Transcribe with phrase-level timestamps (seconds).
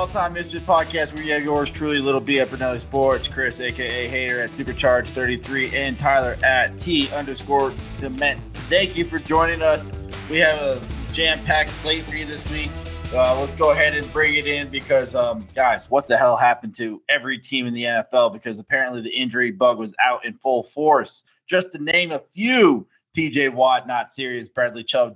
[0.00, 1.12] All Time Mischief Podcast.
[1.12, 5.76] We have yours truly, Little B at Brunelli Sports, Chris, aka Hater at Supercharge 33,
[5.76, 8.40] and Tyler at T underscore Dement.
[8.70, 9.92] Thank you for joining us.
[10.30, 10.80] We have a
[11.12, 12.70] jam-packed slate for you this week.
[13.12, 16.74] Uh, let's go ahead and bring it in because, um, guys, what the hell happened
[16.76, 18.32] to every team in the NFL?
[18.32, 21.24] Because apparently the injury bug was out in full force.
[21.46, 24.48] Just to name a few, TJ Watt, not serious.
[24.48, 25.14] Bradley Chubb,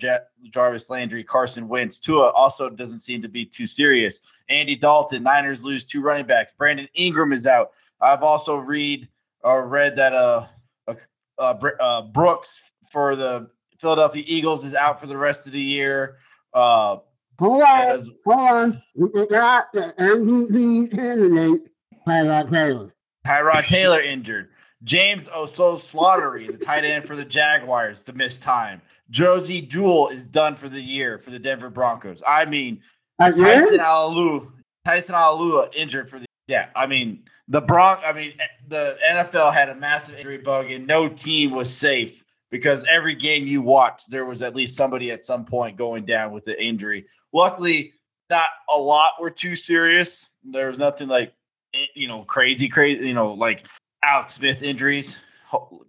[0.51, 1.99] Jarvis Landry, Carson Wentz.
[1.99, 4.21] Tua also doesn't seem to be too serious.
[4.49, 6.53] Andy Dalton, Niners lose two running backs.
[6.53, 7.73] Brandon Ingram is out.
[8.01, 9.09] I've also read
[9.43, 10.47] or read that uh,
[10.89, 10.95] uh,
[11.39, 16.17] uh, uh, Brooks for the Philadelphia Eagles is out for the rest of the year.
[16.53, 16.99] Uh,
[17.39, 18.83] hold on, hold on.
[18.95, 21.69] We got the MVP candidate,
[22.07, 22.95] Tyrod Taylor.
[23.27, 24.51] Tyrod Taylor injured.
[24.85, 28.83] James O'Shaughnessy, the tight end for the Jaguars, to miss time.
[29.11, 32.23] Josey Jewell is done for the year for the Denver Broncos.
[32.27, 32.81] I mean,
[33.21, 34.51] Tyson Alu,
[34.85, 36.69] Tyson Alua uh, injured for the yeah.
[36.77, 38.01] I mean, the Bronc.
[38.05, 42.23] I mean, eh, the NFL had a massive injury bug, and no team was safe
[42.51, 46.33] because every game you watched, there was at least somebody at some point going down
[46.33, 47.07] with the injury.
[47.33, 47.93] Luckily,
[48.31, 50.29] not a lot were too serious.
[50.45, 51.33] There was nothing like
[51.75, 53.07] eh, you know crazy, crazy.
[53.07, 53.67] You know, like
[54.03, 55.23] Alex Smith injuries,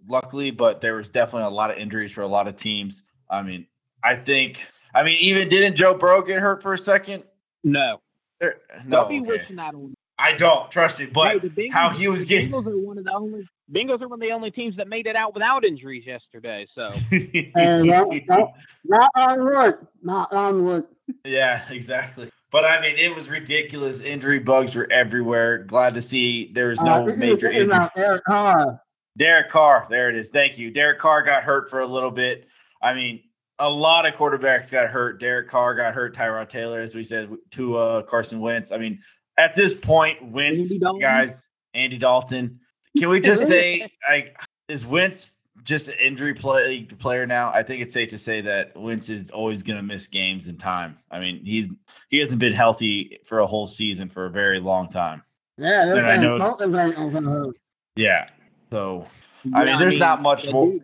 [0.08, 3.04] luckily, but there was definitely a lot of injuries for a lot of teams.
[3.28, 3.66] I mean,
[4.04, 4.58] I think,
[4.96, 7.22] I mean, even didn't Joe Burrow get hurt for a second?
[7.62, 8.00] No.
[8.40, 8.96] There, no.
[9.02, 9.26] Don't be okay.
[9.26, 9.94] wishing that on.
[10.18, 12.50] I don't trust it, but Hey, Bengals, how he was getting.
[12.50, 13.46] Bengals are one of the only.
[13.70, 16.66] Bengals are one of the only teams that made it out without injuries yesterday.
[16.74, 16.92] So
[17.54, 18.52] And not, not,
[18.84, 19.74] not on wood.
[20.02, 20.84] Not on wood.
[21.24, 22.30] yeah, exactly.
[22.50, 24.00] But I mean, it was ridiculous.
[24.00, 25.58] Injury bugs were everywhere.
[25.64, 27.64] Glad to see there was no Uh, major injury.
[27.64, 28.80] about Eric Carr.
[29.18, 30.30] Derek Carr, there it is.
[30.30, 30.70] Thank you.
[30.70, 32.46] Derek Carr got hurt for a little bit.
[32.82, 33.20] I mean,
[33.58, 35.20] a lot of quarterbacks got hurt.
[35.20, 36.14] Derek Carr got hurt.
[36.14, 38.72] Tyrod Taylor, as we said, to uh, Carson Wentz.
[38.72, 39.00] I mean,
[39.38, 42.60] at this point, Wentz, Andy guys, Andy Dalton.
[42.98, 44.36] Can we just say, like,
[44.68, 47.50] is Wentz just an injury play, player now?
[47.52, 50.58] I think it's safe to say that Wentz is always going to miss games in
[50.58, 50.98] time.
[51.10, 51.66] I mean, he's
[52.10, 55.22] he hasn't been healthy for a whole season for a very long time.
[55.58, 57.56] Yeah, And I know- both of them are gonna hurt.
[57.96, 58.28] Yeah.
[58.70, 59.06] So
[59.54, 60.74] I mean, there's not much more.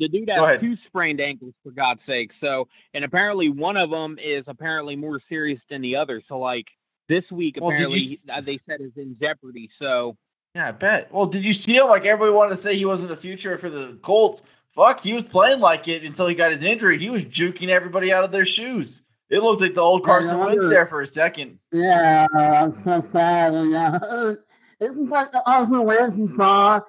[0.00, 2.32] Dude, the dude has two sprained ankles, for God's sake.
[2.40, 6.22] So, and apparently one of them is apparently more serious than the other.
[6.26, 6.68] So, like
[7.08, 9.70] this week, Well, did you apparently uh, they said is in jeopardy.
[9.78, 10.16] So,
[10.54, 11.12] Yeah, I bet.
[11.12, 11.88] Well, did you see him?
[11.88, 14.42] Like everybody wanted to say he wasn't the future for the Colts.
[14.74, 16.98] Fuck, he was playing like it until he got his injury.
[16.98, 19.02] He was juking everybody out of their shoes.
[19.28, 21.58] It looked like the old Carson no Wentz there for a second.
[21.72, 23.54] Yeah, I'm so sad.
[23.54, 24.34] And, uh,
[24.80, 26.80] it's like the Arthur Wentz you saw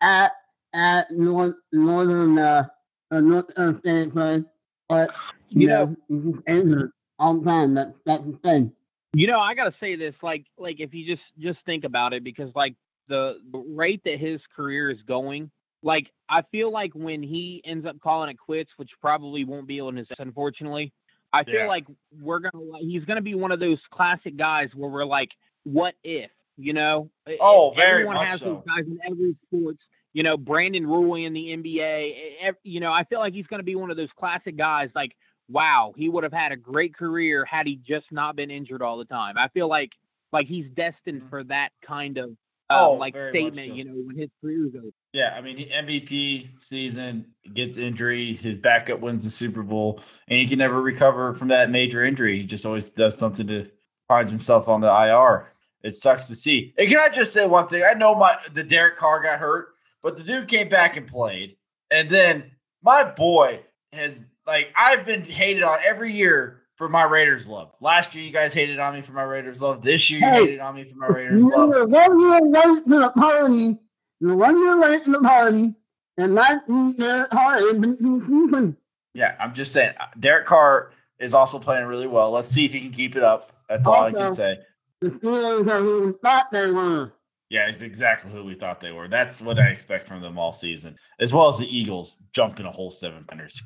[0.00, 0.32] at
[0.74, 2.66] at North, Northern uh,
[3.10, 4.44] uh, North uh, State play,
[4.88, 5.10] but
[5.48, 7.74] you, You know, know- just injured all the time.
[7.74, 8.72] That's that's the thing.
[9.14, 12.24] you know, I gotta say this, like, like if you just just think about it,
[12.24, 12.74] because like
[13.08, 15.50] the, the rate that his career is going,
[15.82, 19.80] like I feel like when he ends up calling it quits, which probably won't be
[19.80, 20.92] on his, unfortunately,
[21.32, 21.66] I feel Yeah.
[21.66, 21.86] like
[22.20, 25.30] we're gonna, like, he's gonna be one of those classic guys where we're like,
[25.62, 27.10] what if, you know?
[27.40, 28.46] Oh, very Everyone much has so.
[28.46, 29.84] those guys in every sports.
[30.14, 32.54] You know, Brandon Roy in the NBA.
[32.62, 35.14] You know, I feel like he's gonna be one of those classic guys, like
[35.48, 38.96] wow, he would have had a great career had he just not been injured all
[38.96, 39.36] the time.
[39.36, 39.92] I feel like
[40.32, 42.30] like he's destined for that kind of
[42.70, 43.74] uh, Oh, like statement, so.
[43.74, 44.88] you know, when his career is over.
[45.12, 50.46] Yeah, I mean, MVP season gets injury, his backup wins the Super Bowl, and he
[50.46, 52.38] can never recover from that major injury.
[52.40, 53.68] He just always does something to
[54.08, 55.52] finds himself on the IR.
[55.82, 56.72] It sucks to see.
[56.78, 57.84] And can I just say one thing?
[57.84, 59.73] I know my the Derek Carr got hurt,
[60.04, 61.56] but the dude came back and played.
[61.90, 62.52] And then
[62.82, 63.60] my boy
[63.92, 67.72] has like I've been hated on every year for my Raiders love.
[67.80, 69.82] Last year you guys hated on me for my Raiders love.
[69.82, 71.90] This year you Hey, hated on me for my Raiders You love.
[71.90, 73.78] one year late to the party.
[74.20, 75.74] You're one year late to the party,
[76.18, 76.62] and that
[76.98, 78.76] Derek Carr has been season.
[79.14, 79.94] Yeah, I'm just saying.
[80.00, 82.30] uh, Derek Carr is also playing really well.
[82.30, 83.52] Let's see if he can keep it up.
[83.68, 84.58] That's all I can say.
[85.00, 87.12] The Steelers are who we thought they were.
[87.54, 89.06] Yeah, it's exactly who we thought they were.
[89.06, 92.70] That's what I expect from them all season, as well as the Eagles jumping a
[92.72, 93.62] whole seven pointers.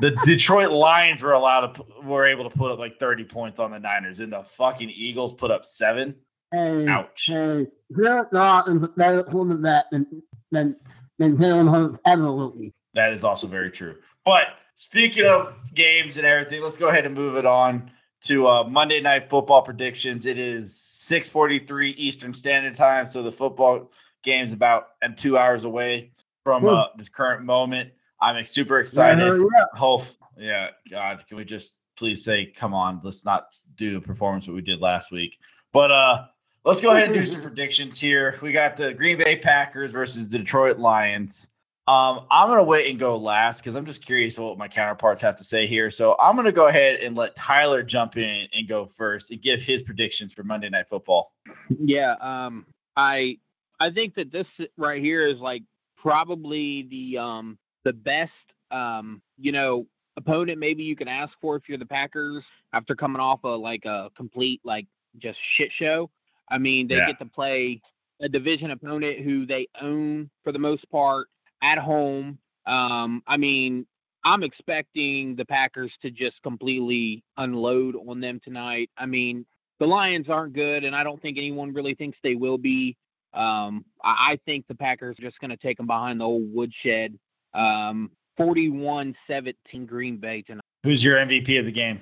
[0.00, 3.72] The Detroit Lions were allowed to were able to put up like 30 points on
[3.72, 6.14] the Niners, and the fucking Eagles put up seven.
[6.50, 7.26] Hey, Ouch.
[7.26, 10.74] hey, Jared Goff is a better quarterback than than
[11.18, 12.72] than Jalen Hurts ever will be.
[12.94, 13.96] That is also very true.
[14.24, 14.46] But
[14.76, 17.90] speaking of games and everything, let's go ahead and move it on
[18.26, 20.26] to uh, Monday Night Football predictions.
[20.26, 23.90] It is 6:43 Eastern Standard Time, so the football
[24.22, 26.10] game's about and two hours away
[26.42, 27.90] from uh, this current moment.
[28.20, 29.42] I'm super excited.
[29.74, 30.04] Hope,
[30.36, 34.52] yeah, God, can we just please say, come on, let's not do a performance that
[34.52, 35.38] we did last week.
[35.72, 36.26] But uh,
[36.64, 38.38] let's go ahead and do some predictions here.
[38.42, 41.50] We got the Green Bay Packers versus the Detroit Lions.
[41.88, 45.36] Um, I'm gonna wait and go last because I'm just curious what my counterparts have
[45.36, 45.88] to say here.
[45.88, 49.62] So I'm gonna go ahead and let Tyler jump in and go first and give
[49.62, 51.32] his predictions for Monday Night Football.
[51.68, 52.66] Yeah, um,
[52.96, 53.38] I
[53.78, 55.62] I think that this right here is like
[55.96, 58.32] probably the um the best
[58.72, 59.86] um you know
[60.16, 62.42] opponent maybe you can ask for if you're the Packers
[62.72, 64.88] after coming off a like a complete like
[65.18, 66.10] just shit show.
[66.48, 67.06] I mean, they Yeah.
[67.06, 67.80] get to play
[68.20, 71.28] a division opponent who they own for the most part
[71.62, 72.38] at home.
[72.66, 73.86] Um, I mean,
[74.24, 78.90] I'm expecting the Packers to just completely unload on them tonight.
[78.98, 79.46] I mean,
[79.78, 82.96] the Lions aren't good, and I don't think anyone really thinks they will be.
[83.34, 86.52] Um, I, I think the Packers are just going to take them behind the old
[86.52, 87.18] woodshed.
[87.54, 90.62] Um, 41-17 Green Bay tonight.
[90.82, 92.00] Who's your MVP of the game?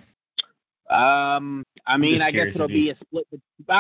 [0.91, 3.27] Um, I mean, I guess it'll be a split.
[3.69, 3.75] I,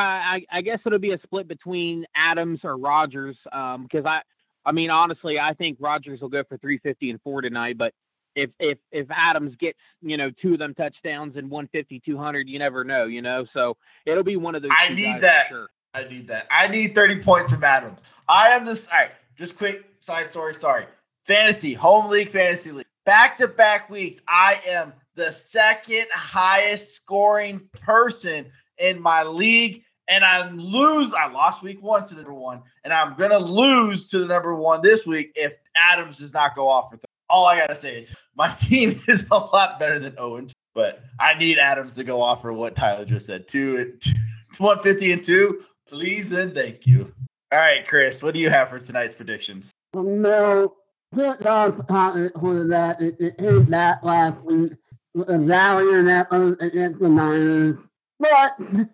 [0.50, 3.36] I I guess it'll be a split between Adams or Rodgers.
[3.52, 4.22] Um, because I,
[4.64, 7.78] I mean, honestly, I think Rodgers will go for 350 and four tonight.
[7.78, 7.92] But
[8.34, 12.58] if if if Adams gets you know two of them touchdowns and 150, 200, you
[12.58, 13.44] never know, you know.
[13.52, 13.76] So
[14.06, 14.72] it'll be one of those.
[14.76, 15.48] I need that.
[15.48, 15.68] Sure.
[15.92, 16.48] I need that.
[16.50, 18.00] I need 30 points from Adams.
[18.28, 18.88] I am this.
[18.88, 20.54] All right, just quick side story.
[20.54, 20.86] Sorry.
[21.24, 22.86] Fantasy, home league, fantasy league.
[23.06, 29.84] Back to back weeks, I am the second highest scoring person in my league.
[30.08, 31.14] And I lose.
[31.14, 32.62] I lost week one to the number one.
[32.84, 36.68] And I'm to lose to the number one this week if Adams does not go
[36.68, 37.06] off for 30.
[37.30, 40.48] All I got to say is my team is a lot better than Owen.
[40.74, 43.48] But I need Adams to go off for what Tyler just said.
[43.48, 44.02] Two, and
[44.58, 45.62] 150 and two.
[45.88, 47.12] Please and thank you.
[47.52, 49.70] All right, Chris, what do you have for tonight's predictions?
[49.94, 50.74] Um, no,
[51.14, 53.00] Jared Goff's confident quarterback.
[53.00, 54.72] It, it hit that last week
[55.14, 57.78] with a valiant effort uh, against the Niners.
[58.18, 58.88] But,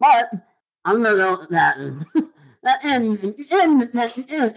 [0.00, 0.30] but
[0.84, 1.76] I'm gonna go with that.
[1.76, 4.50] in in in in here,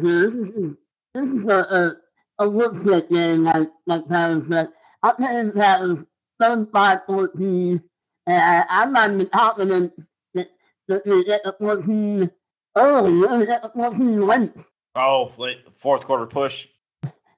[0.00, 0.76] this is
[1.14, 1.96] this is a
[2.38, 4.68] a, a woodshit game, like like Tyler said.
[5.02, 6.04] I'm taking Packers
[6.42, 7.82] 35-14,
[8.26, 9.92] and I, I'm not confident
[10.34, 10.48] that
[10.88, 12.30] that they get the 14
[12.76, 13.38] early.
[13.38, 14.52] They get the 14 late.
[14.96, 16.66] Oh, late fourth quarter push.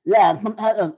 [0.05, 0.97] Yeah, some kind of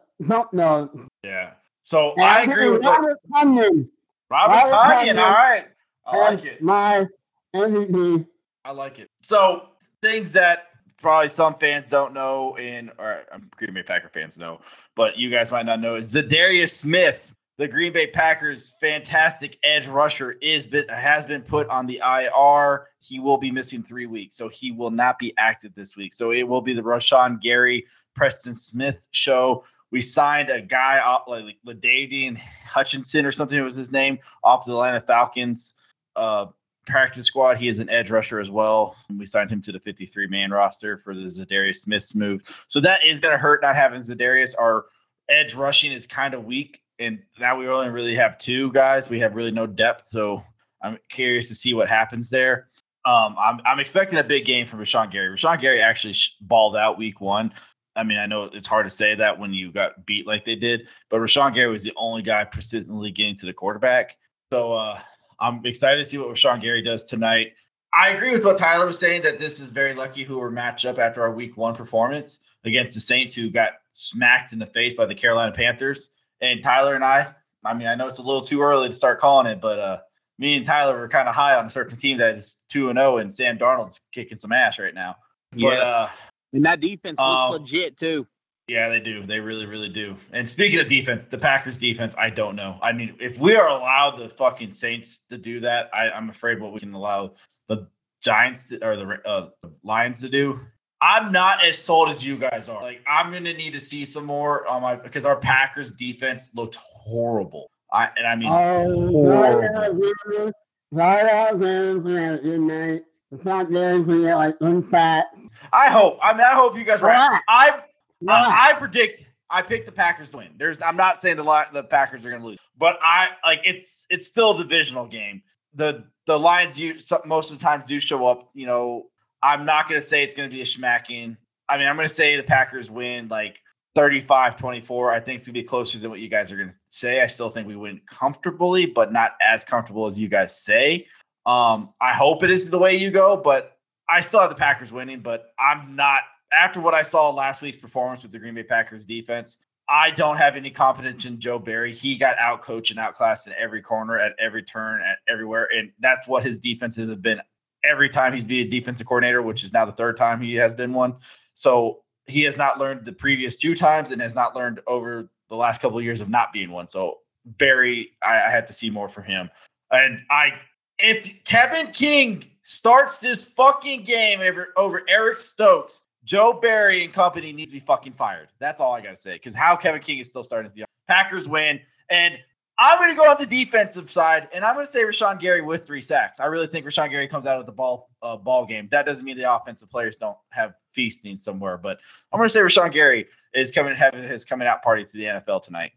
[0.52, 0.90] nose.
[1.24, 1.52] Yeah.
[1.84, 3.88] So And I agree with Robert Tonyan
[4.30, 4.54] Robert.
[4.54, 5.66] Tonyan All right.
[6.06, 6.62] I like it.
[6.62, 7.06] my
[7.54, 8.26] MVP.
[8.64, 9.08] I like it.
[9.22, 9.68] So
[10.00, 10.68] things that
[11.00, 14.60] probably some fans don't know, and or um, Green Bay Packer fans know,
[14.94, 17.18] but you guys might not know is Za'Darius Smith,
[17.58, 22.86] the Green Bay Packers' fantastic edge rusher, is been, has been put on the IR.
[23.00, 26.14] He will be missing three weeks, so he will not be active this week.
[26.14, 27.84] So it will be the Rashan Gary,
[28.14, 29.64] Preston Smith show.
[29.90, 34.64] We signed a guy off like Ladavian Hutchinson or something It was his name off
[34.64, 35.74] the Atlanta Falcons.
[36.16, 36.46] Uh,
[36.86, 37.56] practice squad.
[37.56, 38.96] He is an edge rusher as well.
[39.16, 42.42] We signed him to the 53 man roster for the Za'Darius Smith's move.
[42.68, 44.54] So that is going to hurt not having Za'Darius.
[44.58, 44.86] Our
[45.28, 46.80] edge rushing is kind of weak.
[46.98, 49.08] And now we only really have two guys.
[49.08, 50.08] We have really no depth.
[50.08, 50.42] So
[50.82, 52.68] I'm curious to see what happens there.
[53.04, 55.36] Um, I'm, I'm expecting a big game from Rashan Gary.
[55.36, 57.52] Rashan Gary actually balled out week one.
[57.96, 60.54] I mean, I know it's hard to say that when you got beat like they
[60.54, 64.16] did, but Rashan Gary was the only guy persistently getting to the quarterback.
[64.52, 65.00] So uh,
[65.42, 67.54] I'm excited to see what Rashan Gary does tonight.
[67.92, 70.86] I agree with what Tyler was saying that this is very lucky who we're matched
[70.86, 74.94] up after our week one performance against the Saints, who got smacked in the face
[74.94, 76.12] by the Carolina Panthers.
[76.40, 77.34] And Tyler and I,
[77.64, 79.98] I mean, I know it's a little too early to start calling it, but uh,
[80.38, 82.98] me and Tyler were kind of high on a certain team that is 2 and
[82.98, 85.16] 0, and Sam Darnold's kicking some ass right now.
[85.50, 85.68] But Yeah.
[85.74, 86.10] uh,
[86.54, 88.26] And that defense looks Um, legit too.
[88.72, 89.26] Yeah, they do.
[89.26, 90.16] They really, really do.
[90.32, 92.78] And speaking of defense, the Packers defense, I don't know.
[92.80, 96.58] I mean, if we are allowed the fucking Saints to do that, I, I'm afraid
[96.58, 97.34] what we can allow
[97.68, 97.86] the
[98.22, 99.50] Giants to, or the, uh,
[99.84, 100.58] Lions to do.
[101.02, 102.80] I'm not as sold as you guys are.
[102.80, 106.76] Like, I'm gonna need to see some more on my because our Packers defense looked
[106.76, 107.68] horrible.
[107.92, 113.02] I and I mean, Oh, right out there, out there, good night.
[113.32, 115.24] It's not there for you, like unfat.
[115.72, 116.18] I hope.
[116.22, 117.28] I mean, I hope you guys are right.
[117.30, 117.40] Right.
[117.48, 117.80] I
[118.28, 119.24] I, I predict.
[119.50, 120.54] I picked the Packers to win.
[120.56, 120.80] There's.
[120.80, 124.06] I'm not saying the the Packers are going to lose, but I like it's.
[124.10, 125.42] It's still a divisional game.
[125.74, 128.50] The the Lions, you most of the times do show up.
[128.54, 129.06] You know,
[129.42, 131.36] I'm not going to say it's going to be a schmacking.
[131.68, 133.58] I mean, I'm going to say the Packers win like
[133.94, 135.12] 35 24.
[135.12, 137.20] I think it's going to be closer than what you guys are going to say.
[137.20, 141.06] I still think we win comfortably, but not as comfortable as you guys say.
[141.44, 144.92] Um, I hope it is the way you go, but I still have the Packers
[144.92, 146.20] winning, but I'm not
[146.52, 149.58] after what I saw last week's performance with the Green Bay Packers defense.
[149.88, 151.94] I don't have any confidence in Joe Barry.
[151.94, 155.90] He got out coached and outclassed in every corner, at every turn, at everywhere, and
[156.00, 157.40] that's what his defenses have been
[157.84, 160.72] every time he's been a defensive coordinator, which is now the third time he has
[160.72, 161.16] been one.
[161.54, 165.56] So he has not learned the previous two times and has not learned over the
[165.56, 166.88] last couple of years of not being one.
[166.88, 169.50] So Barry, I, I had to see more from him.
[169.90, 170.52] And I,
[170.98, 177.52] if Kevin King starts this fucking game over, over Eric Stokes, Joe Barry and company
[177.52, 178.48] needs to be fucking fired.
[178.58, 179.34] That's all I gotta say.
[179.34, 182.38] Because how Kevin King is still starting to be Packers win, and
[182.78, 186.00] I'm gonna go on the defensive side, and I'm gonna say Rashan Gary with three
[186.00, 186.40] sacks.
[186.40, 188.88] I really think Rashan Gary comes out of the ball uh, ball game.
[188.90, 191.98] That doesn't mean the offensive players don't have feasting somewhere, but
[192.32, 195.62] I'm gonna say Rashan Gary is coming having his coming out party to the NFL
[195.62, 195.92] tonight.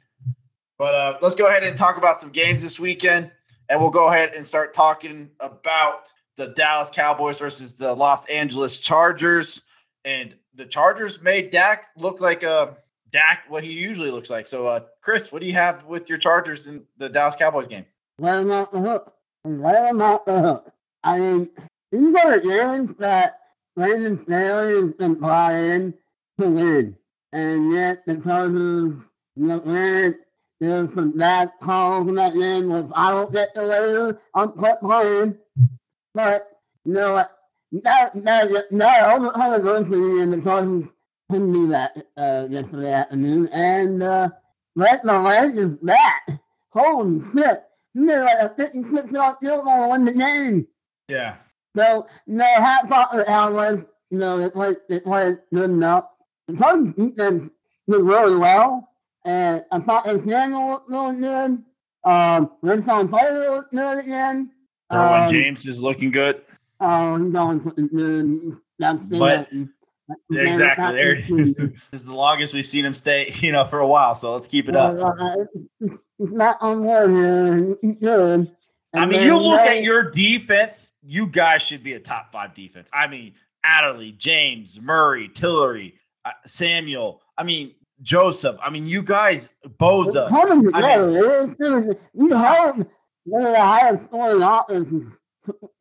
[0.77, 3.32] But uh, let's go ahead and talk about some games this weekend,
[3.70, 8.79] and we'll go ahead and start talking about the Dallas Cowboys versus the Los Angeles
[8.79, 9.62] Chargers.
[10.05, 12.77] And the Chargers made Dak look like a
[13.12, 14.45] Dak what he usually looks like.
[14.45, 17.85] So, uh, Chris, what do you have with your Chargers in the Dallas Cowboys game?
[18.19, 19.13] Let him off the hook.
[19.43, 20.71] Let him off the hook.
[21.03, 21.50] I mean,
[21.91, 23.39] these are games that
[23.75, 25.93] Brandon Staley has been in
[26.39, 26.97] to win.
[27.33, 28.95] And yet the Chargers
[29.35, 30.15] look red.
[30.59, 35.38] There's some bad calls in that game which I don't get the later quit playing.
[36.13, 36.47] But
[36.85, 37.31] you know what?
[37.72, 40.89] No, no, no, I'm going to and the Chargers
[41.29, 43.48] couldn't do that uh, yesterday afternoon.
[43.51, 44.29] And uh,
[44.75, 46.29] Brett Millett is back.
[46.69, 47.63] Holy shit.
[47.93, 50.67] He did like a 56 yard field goal to win the game.
[51.07, 51.38] Yeah.
[51.75, 53.84] So, no, hats off to the Cowboys.
[54.12, 56.05] You know, they played, they played good enough.
[56.48, 57.50] The Chargers defense
[57.89, 58.89] did really well.
[59.25, 61.63] And I thought the Samuel looked really good.
[62.03, 64.51] Um, Rincon Taylor looked good again.
[64.91, 66.45] Derwin Um, James is looking good.
[66.79, 67.17] Oh,
[67.75, 68.58] he's good.
[68.79, 69.67] The But- That's-
[70.32, 70.96] Exactly.
[70.96, 71.15] There.
[71.22, 74.13] the- this is the longest we've seen him stay, you know, for a while.
[74.15, 74.96] So let's keep it up.
[75.00, 75.36] Uh,
[76.20, 77.75] It's not unworthy.
[77.82, 78.55] It's good.
[78.94, 82.88] I mean, you look at your defense, you guys should be a top five defense.
[82.94, 83.34] I mean,
[83.65, 87.22] Adderley, James, Murray, Tillery, uh, Samuel.
[87.38, 88.58] I mean, Joseph.
[88.63, 90.24] I mean, you guys, Bosa.
[90.24, 91.44] It's coming I together.
[91.44, 92.00] It's good.
[92.13, 92.88] We hope
[93.25, 95.13] they're the highest scoring offense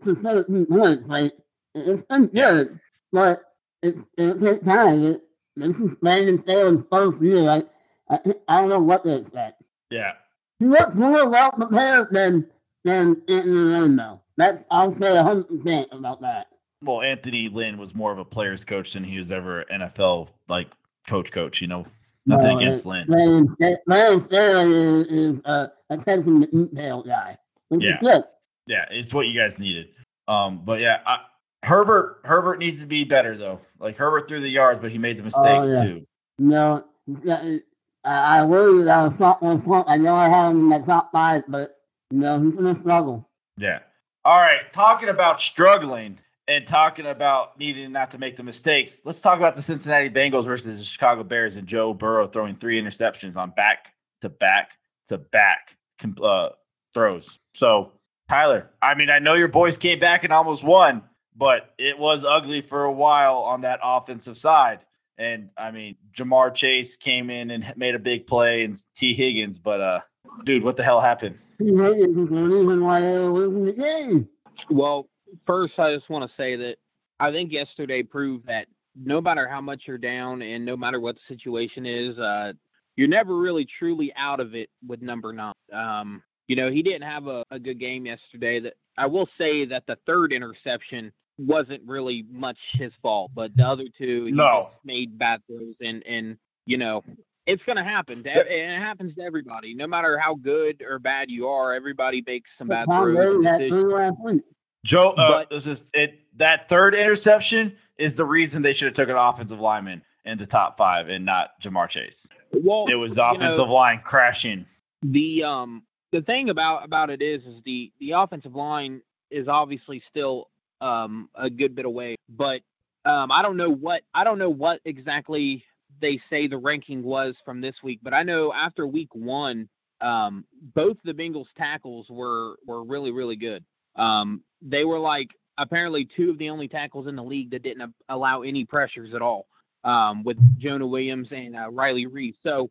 [0.04, 1.08] to 17 points.
[1.08, 1.32] Like,
[1.74, 2.78] it's been good,
[3.12, 3.40] but
[3.82, 5.02] it's, it takes time.
[5.04, 5.22] It,
[5.56, 7.42] this is Brandon Staley's first year.
[7.42, 7.68] Like,
[8.08, 8.18] I,
[8.48, 9.62] I don't know what to expect.
[9.90, 10.12] Yeah.
[10.58, 12.46] He looks more well prepared than
[12.84, 14.20] than Anthony Lynn, though.
[14.36, 16.48] That's I'll say 100 percent about that.
[16.82, 20.68] Well, Anthony Lynn was more of a player's coach than he was ever NFL like
[21.08, 21.32] coach.
[21.32, 21.86] Coach, you know,
[22.26, 23.06] nothing No, against Lynn.
[23.06, 27.38] Brandon Staley is, is uh, attention to detail guy.
[27.68, 27.94] Which Yeah.
[27.94, 28.24] is good.
[28.66, 29.88] Yeah, it's what you guys needed.
[30.28, 31.18] Um, but yeah, I,
[31.62, 33.60] Herbert Herbert needs to be better though.
[33.78, 35.84] Like Herbert threw the yards, but he made the mistakes yeah.
[35.84, 36.06] too.
[36.38, 36.84] No,
[37.26, 37.60] I,
[38.04, 39.88] I worry that I was not one front.
[39.88, 41.76] I know I have him in my top five, but
[42.10, 43.28] you know he's gonna struggle.
[43.56, 43.80] Yeah.
[44.24, 44.72] All right.
[44.72, 46.18] Talking about struggling
[46.48, 50.44] and talking about needing not to make the mistakes, let's talk about the Cincinnati Bengals
[50.44, 53.92] versus the Chicago Bears and Joe Burrow throwing three interceptions on back
[54.22, 54.72] to back
[55.08, 55.76] to back
[56.22, 56.50] uh,
[56.94, 57.38] throws.
[57.54, 57.92] So,
[58.28, 61.02] Tyler, I mean, I know your boys came back and almost won,
[61.36, 64.80] but it was ugly for a while on that offensive side.
[65.18, 69.58] And I mean, Ja'Marr Chase came in and made a big play, and Tee Higgins,
[69.58, 70.00] but uh,
[70.44, 71.38] dude, what the hell happened?
[71.58, 74.28] He Higgins is the reason why they were losing the game.
[74.70, 75.08] Well,
[75.46, 76.78] first, I just want to say that
[77.20, 78.66] I think yesterday proved that
[78.96, 82.52] no matter how much you're down and no matter what the situation is, uh,
[82.96, 85.54] you're never really truly out of it with number nine.
[85.72, 88.60] Um, you know, he didn't have a, a good game yesterday.
[88.60, 93.64] That I will say that the third interception wasn't really much his fault, but the
[93.66, 94.70] other two he No.
[94.84, 97.02] made bad throws, and and you know.
[97.46, 99.74] It's gonna happen, to, and it happens to everybody.
[99.74, 103.16] No matter how good or bad you are, everybody makes some bad Tom throws.
[103.16, 103.82] Brady and had decisions.
[103.82, 104.42] three last week.
[104.86, 106.20] Joe, uh, But- this is it.
[106.38, 110.46] That third interception is the reason they should have took an offensive lineman in the
[110.46, 112.26] top five and not Ja'Marr Chase.
[112.54, 114.64] Well, It was the you know, offensive line crashing.
[115.02, 115.82] the um
[116.14, 119.02] the thing about about it is is the the offensive line
[119.32, 120.48] is obviously still
[120.80, 122.60] um, a good bit away, but
[123.04, 125.64] um, I don't know what I don't know what exactly
[126.00, 129.68] they say the ranking was from this week, but I know after week one,
[130.00, 130.44] um,
[130.74, 133.64] both the Bengals tackles were were really really good.
[133.96, 137.92] Um, they were like apparently two of the only tackles in the league that didn't
[138.08, 139.46] allow any pressures at all.
[139.82, 142.36] Um, with Jonah Williams and uh, Riley Reiff.
[142.42, 142.70] So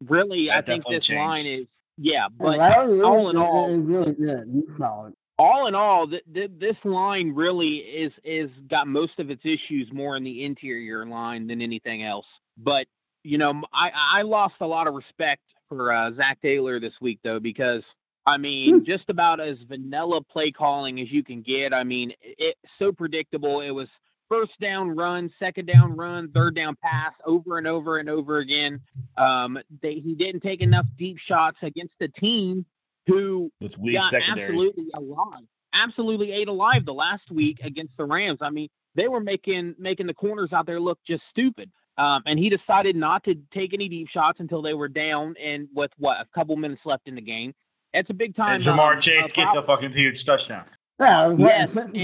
[0.00, 1.20] really, that I think this changed.
[1.20, 4.14] line is yeah, but all in all, really
[5.38, 9.92] all in all, th- th- this line really is is got most of its issues
[9.92, 12.26] more in the interior line than anything else.
[12.56, 12.86] But
[13.22, 17.20] you know, I I lost a lot of respect for uh, Zac Taylor this week
[17.24, 17.82] though because
[18.26, 18.84] I mean, hmm.
[18.84, 21.72] just about as vanilla play calling as you can get.
[21.74, 23.60] I mean, it's so predictable.
[23.60, 23.88] It was
[24.28, 28.80] first down run, second down run, third down pass over and over and over again.
[29.16, 32.66] Um, they, he didn't take enough deep shots against a team
[33.06, 34.48] who With weak got secondary.
[34.48, 38.38] absolutely alive, absolutely ate alive the last week against the Rams.
[38.40, 41.70] I mean, they were making making the corners out there look just stupid.
[41.96, 45.68] Um, and he decided not to take any deep shots until they were down and
[45.74, 47.54] with what a couple minutes left in the game.
[47.92, 48.56] It's a big time.
[48.56, 50.64] And Ja'Marr um, Chase uh, gets a fucking huge touchdown.
[50.98, 51.94] Yeah, yes, and,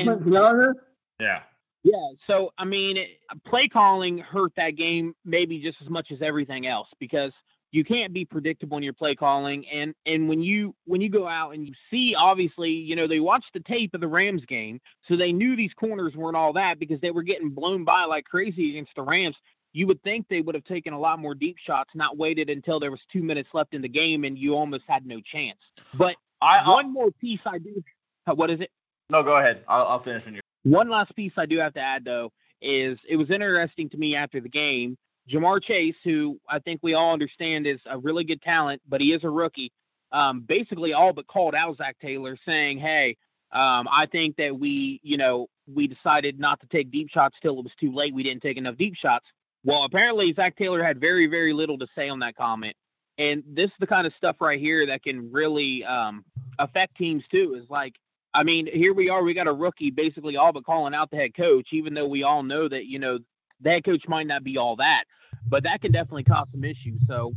[1.21, 1.41] yeah.
[1.83, 1.95] Yeah,
[2.27, 2.99] so I mean,
[3.31, 7.33] uh, play calling hurt that game maybe just as much as everything else because
[7.73, 11.27] you can't be predictable in your play calling and and when you when you go
[11.27, 14.81] out and you see obviously you know they watched the tape of the Rams game
[15.07, 18.25] so they knew these corners weren't all that because they were getting blown by like
[18.25, 19.37] crazy against the Rams.
[19.73, 22.81] You would think they would have taken a lot more deep shots not waited until
[22.81, 25.61] there was 2 minutes left in the game and you almost had no chance.
[25.97, 27.83] But I, uh one more piece I do
[28.27, 28.71] uh, what is it?
[29.11, 29.65] No go ahead.
[29.69, 32.99] I'll, I'll finish when you one last piece I do have to add though is
[33.09, 34.97] it was interesting to me after the game
[35.31, 39.13] Ja'Marr Chase, who I think we all understand is a really good talent, but he
[39.13, 39.73] is a rookie,
[40.13, 43.17] um, basically all but called out Zac Taylor, saying, "Hey,
[43.53, 47.59] um, I think that we, you know, we decided not to take deep shots till
[47.59, 48.15] it was too late.
[48.15, 49.27] We didn't take enough deep shots."
[49.63, 52.77] Well, apparently Zac Taylor had very, very little to say on that comment,
[53.19, 56.25] and this is the kind of stuff right here that can really um,
[56.59, 57.55] affect teams too.
[57.61, 57.95] Is like,
[58.33, 61.17] I mean, here we are, we got a rookie basically all but calling out the
[61.17, 63.19] head coach, even though we all know that you know
[63.61, 65.05] the head coach might not be all that
[65.49, 67.01] but that can definitely cause some issues.
[67.07, 67.35] So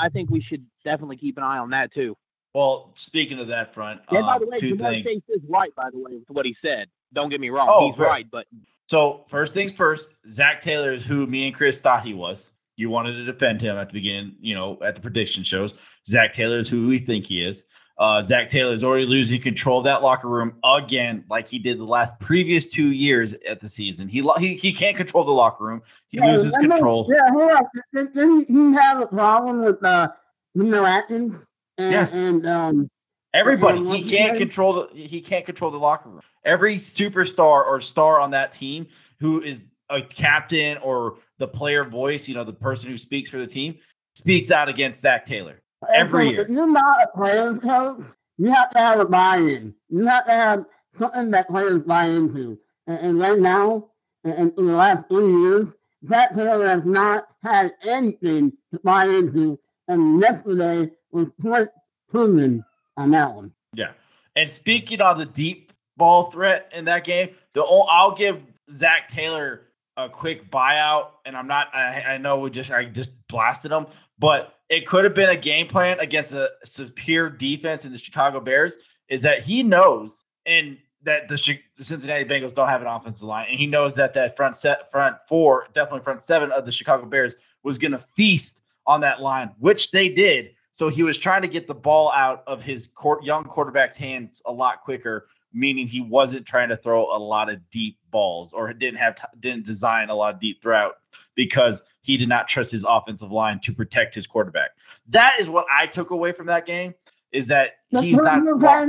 [0.00, 2.16] I think we should definitely keep an eye on that too.
[2.54, 5.74] Well, speaking of that front, and by um, the way, Ja'Marr Chase is right.
[5.74, 6.88] By the way, with what he said.
[7.12, 8.26] Don't get me wrong, oh, he's right.
[8.28, 8.46] But
[8.88, 12.50] so first things first, Zac Taylor is who me and Chris thought he was.
[12.76, 15.74] You wanted to defend him at the beginning, you know, at the prediction shows.
[16.06, 17.66] Zac Taylor is who we think he is.
[17.96, 21.78] Uh, Zac Taylor is already losing control of that locker room again, like he did
[21.78, 24.08] the last previous two years at the season.
[24.08, 25.80] He he, he can't control the locker room.
[26.08, 27.08] He yeah, loses control.
[27.08, 28.12] Yeah, hold on.
[28.12, 30.08] Didn't he have a problem with uh,
[30.56, 31.36] Atkins?
[31.78, 32.14] And, yes.
[32.14, 32.90] And um,
[33.32, 36.20] everybody, and he can't control the he can't control the locker room.
[36.44, 38.88] Every superstar or star on that team
[39.20, 43.38] who is a captain or the player voice, you know, the person who speaks for
[43.38, 43.78] the team,
[44.16, 45.60] speaks out against Zac Taylor
[45.92, 46.40] every year.
[46.40, 48.04] If you're not a player coach,
[48.38, 49.74] you have to have a buy-in.
[49.88, 50.64] You have to have
[50.96, 52.58] something that players buy into.
[52.86, 53.88] And, and right now,
[54.24, 55.68] in, in, the last three years,
[56.02, 59.58] that player has not had anything to buy into.
[59.88, 61.68] And yesterday was quite
[62.10, 62.64] proven
[62.96, 63.52] on that one.
[63.74, 63.92] Yeah.
[64.36, 68.40] And speaking on the deep ball threat in that game, the I'll give
[68.76, 69.62] Zac Taylor
[69.96, 71.72] a quick buyout, and I'm not.
[71.74, 73.86] I, I know we just I just blasted him,
[74.18, 78.40] but it could have been a game plan against a superior defense in the Chicago
[78.40, 78.76] Bears.
[79.08, 81.36] Is that he knows and that the,
[81.80, 85.16] Cincinnati Bengals don't have an offensive line, and he knows that that front set, front
[85.28, 89.50] four, definitely front seven of the Chicago Bears was going to feast on that line,
[89.58, 90.50] which they did.
[90.72, 94.42] So he was trying to get the ball out of his court, young quarterback's hands
[94.46, 98.72] a lot quicker, meaning he wasn't trying to throw a lot of deep balls or
[98.72, 100.90] didn't have didn't design a lot of deep throw
[101.34, 104.70] because he did not trust his offensive line to protect his quarterback.
[105.08, 106.94] That is what I took away from that game
[107.32, 108.88] is that he's not smart.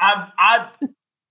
[0.00, 0.68] I'm I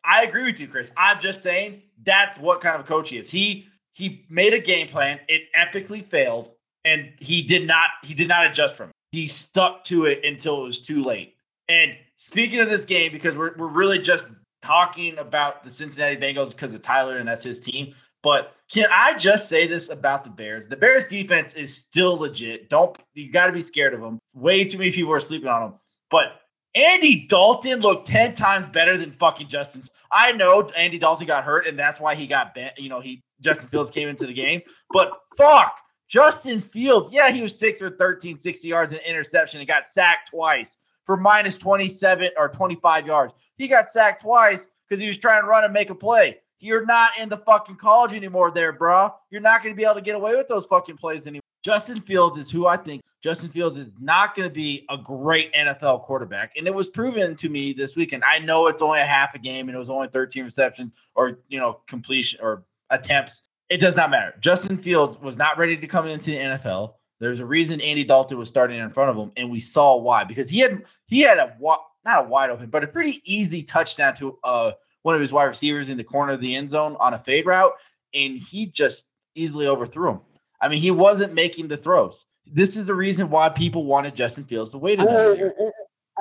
[0.04, 0.92] I agree with you, Chris.
[0.98, 3.30] I'm just saying that's what kind of coach he is.
[3.30, 6.52] He he made a game plan, it epically failed,
[6.84, 8.96] and he did not he did not adjust from it.
[9.12, 11.36] He stuck to it until it was too late.
[11.70, 14.28] And speaking of this game, because we're we're really just
[14.62, 17.94] talking about the Cincinnati Bengals because of Tyler and that's his team.
[18.24, 20.68] But can I just say this about the Bears?
[20.68, 22.70] The Bears defense is still legit.
[22.70, 24.18] Don't you got to be scared of them.
[24.34, 25.80] Way too many people are sleeping on them.
[26.10, 26.42] But
[26.74, 29.84] Andy Dalton looked 10 times better than fucking Justin.
[30.12, 32.74] I know Andy Dalton got hurt and that's why he got bent.
[32.80, 34.62] You know, he Justin Fields came into the game.
[34.92, 35.78] But fuck,
[36.10, 40.32] Justin Fields, yeah, he was six or 13, 60 yards in interception and got sacked
[40.32, 43.34] twice for minus 27 or 25 yards.
[43.58, 46.38] He got sacked twice because he was trying to run and make a play.
[46.60, 49.14] You're not in the fucking college anymore, there, bro.
[49.30, 51.42] You're not going to be able to get away with those fucking plays anymore.
[51.64, 55.52] Justin Fields is who I think Justin Fields is not going to be a great
[55.54, 56.52] NFL quarterback.
[56.56, 58.24] And it was proven to me this weekend.
[58.24, 61.40] I know it's only a half a game and it was only 13 receptions or,
[61.48, 63.48] you know, completion or attempts.
[63.70, 64.36] It does not matter.
[64.42, 66.94] Justin Fields was not ready to come into the NFL.
[67.26, 70.24] There's a reason Andy Dalton was starting in front of him, and we saw why
[70.24, 74.14] because he had he had a not a wide open, but a pretty easy touchdown
[74.18, 77.16] to uh one of his wide receivers in the corner of the end zone on
[77.16, 77.72] a fade route,
[78.14, 80.20] and he just easily overthrew him.
[80.62, 82.26] I mean, he wasn't making the throws.
[82.46, 85.56] This is the reason why people wanted Justin Fields to wait another year.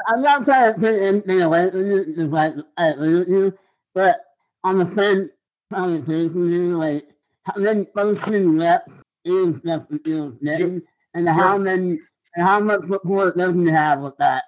[0.06, 3.58] I'm not trying to put anything away from you, like I agree with you,
[3.94, 4.20] but
[4.64, 5.30] on the same
[5.70, 7.04] conversation, like
[7.42, 8.90] how many function reps
[9.24, 10.82] is Justin Fields getting,
[11.14, 11.98] and how many
[12.34, 14.44] and how much support does he have with that?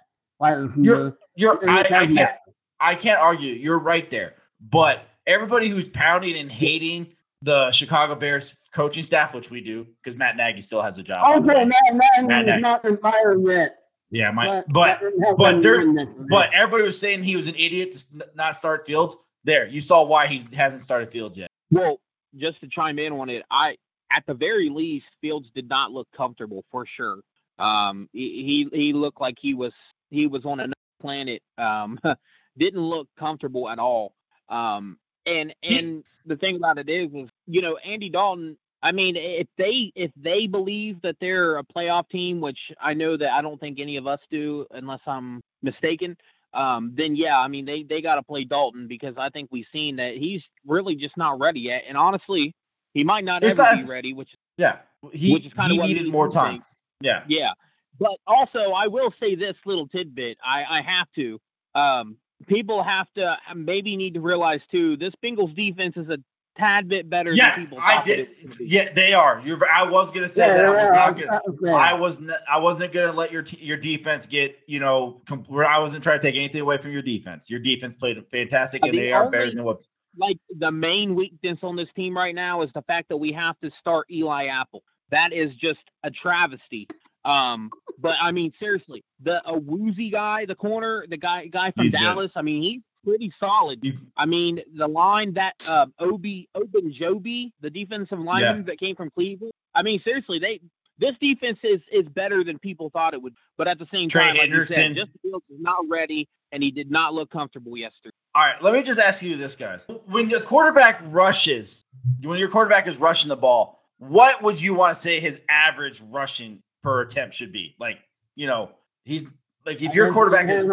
[0.77, 2.37] You're, you're, I, I can't,
[2.81, 3.55] I can't argue.
[3.55, 4.35] You're right there.
[4.61, 7.09] But everybody who's pounding and hating
[7.43, 11.27] the Chicago Bears coaching staff, which we do, because Matt Nagy still has a job.
[11.39, 13.77] Okay, Matt Nagy Matt is not been fired yet.
[14.11, 18.27] Yeah, my but but but, there, but everybody was saying he was an idiot to
[18.35, 19.17] not start Fields.
[19.45, 21.49] There, you saw why he hasn't started Fields yet.
[21.71, 22.01] Well,
[22.37, 23.77] just to chime in on it, I
[24.11, 27.21] at the very least, Fields did not look comfortable for sure.
[27.59, 29.73] Um, he he looked like he was
[30.11, 31.43] he was on another planet.
[31.59, 31.99] Um,
[32.59, 34.15] didn't look comfortable at all.
[34.49, 38.57] Um, and and the thing about it is, is you know Andy Dalton.
[38.83, 43.17] I mean, if they if they believe that they're a playoff team, which I know
[43.17, 46.17] that I don't think any of us do, unless I'm mistaken.
[46.55, 49.67] Um, then yeah, I mean they they got to play Dalton because I think we've
[49.73, 51.83] seen that he's really just not ready yet.
[51.89, 52.55] And honestly,
[52.97, 54.15] he might not ever be ready.
[54.15, 54.79] Which yeah,
[55.13, 56.53] he which is kind of needed more time.
[56.53, 56.65] Think.
[57.03, 57.53] Yeah, yeah.
[57.99, 60.39] But also, I will say this little tidbit.
[60.43, 61.39] I I have to.
[61.75, 64.97] Um, people have to maybe need to realize too.
[64.97, 66.17] This Bengals defense is a
[66.57, 68.31] tad bit better yes, than people I did.
[68.59, 69.43] Yeah, they are.
[69.45, 70.65] You're, I was gonna say yeah, that.
[70.65, 74.59] I was not gonna, I was not, I wasn't gonna let your your defense get
[74.67, 75.21] you know.
[75.29, 77.51] Comp- I wasn't trying to take anything away from your defense.
[77.51, 79.83] Your defense played fantastic, and the they are better than what.
[80.17, 83.59] Like the main weakness on this team right now is the fact that we have
[83.61, 84.83] to start Eli Apple.
[85.11, 86.89] That is just a travesty.
[87.25, 91.93] Um, but I mean, seriously, the Awuzie guy, the corner, the guy guy from he's
[91.93, 92.31] Dallas.
[92.35, 92.39] Good.
[92.39, 93.83] I mean, he's pretty solid.
[94.17, 98.63] I mean, the line that uh, Obi Ogunjobi, the defensive lineman yeah.
[98.67, 99.53] that came from Cleveland.
[99.75, 100.61] I mean, seriously, they
[100.99, 103.35] this defense is is better than people thought it would.
[103.59, 104.77] But at the same Trey time, like Anderson.
[104.77, 108.15] you said, Justin Fields is not ready, and he did not look comfortable yesterday.
[108.37, 111.87] All right, let me just ask you this, guys: When the quarterback rushes,
[112.21, 116.03] when your quarterback is rushing the ball, what would you want to say his average
[116.11, 117.75] rushing per attempt should be.
[117.81, 117.99] Like,
[118.37, 118.71] you know,
[119.05, 119.27] he's
[119.65, 120.65] like if your quarterback is,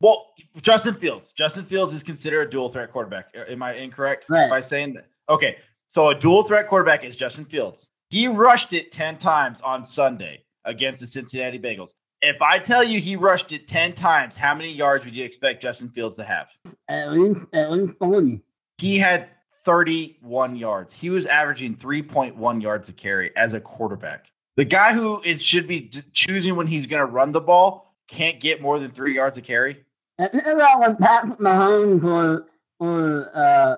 [0.00, 0.30] well,
[0.62, 1.32] Justin Fields.
[1.32, 3.34] Justin Fields is considered a dual threat quarterback.
[3.48, 4.48] Am I incorrect right.
[4.48, 5.08] by saying that?
[5.28, 5.56] Okay,
[5.88, 7.88] so a dual threat quarterback is Justin Fields.
[8.10, 11.94] He rushed it ten times on Sunday against the Cincinnati Bengals.
[12.24, 15.60] If I tell you he rushed it ten times, how many yards would you expect
[15.60, 16.48] Justin Fields to have?
[16.88, 18.40] At least, at least forty.
[18.78, 19.28] He had
[19.64, 20.94] 31 yards.
[20.94, 24.26] He was averaging 3.1 yards a carry as a quarterback.
[24.56, 28.40] The guy who is should be choosing when he's going to run the ball can't
[28.40, 29.84] get more than three yards of carry.
[30.18, 32.46] And that when Patrick Mahomes or
[32.78, 33.76] or uh,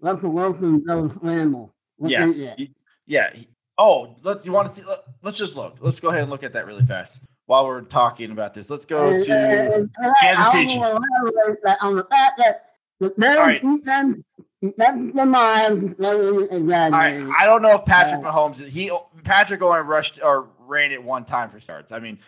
[0.00, 1.74] Russell Wilson goes scramble.
[1.98, 2.54] Yeah,
[3.06, 3.30] yeah.
[3.78, 4.86] Oh, let you want to see?
[4.86, 5.78] Let, us just look.
[5.80, 8.70] Let's go ahead and look at that really fast while we're talking about this.
[8.70, 10.76] Let's go to and, Kansas City.
[10.76, 12.66] On the fact that
[13.00, 14.22] the Bears defense
[14.76, 15.24] that's the
[16.94, 18.92] I don't know if Patrick Mahomes he
[19.24, 21.90] Patrick only rushed or ran it one time for starts.
[21.90, 22.20] I mean,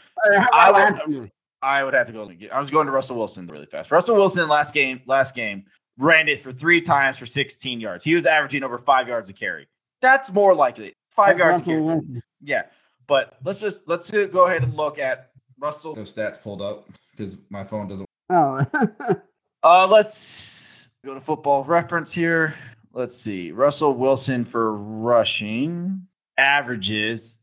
[0.52, 1.30] I would,
[1.62, 2.28] I would have to go.
[2.50, 3.92] I was going to Russell Wilson really fast.
[3.92, 5.66] Russell Wilson last game, last game
[5.98, 8.04] ran it for three times for 16 yards.
[8.04, 9.68] He was averaging over five yards a carry.
[10.00, 10.94] That's more likely.
[11.10, 12.00] Five yards a carry.
[12.42, 12.62] Yeah,
[13.06, 15.94] but let's just let's go ahead and look at Russell.
[15.94, 18.06] Those stats pulled up because my phone doesn't.
[18.30, 18.64] Oh.
[19.62, 22.54] uh, let's Go to football reference here.
[22.92, 23.50] Let's see.
[23.50, 26.06] Russell Wilson for rushing
[26.38, 27.40] averages.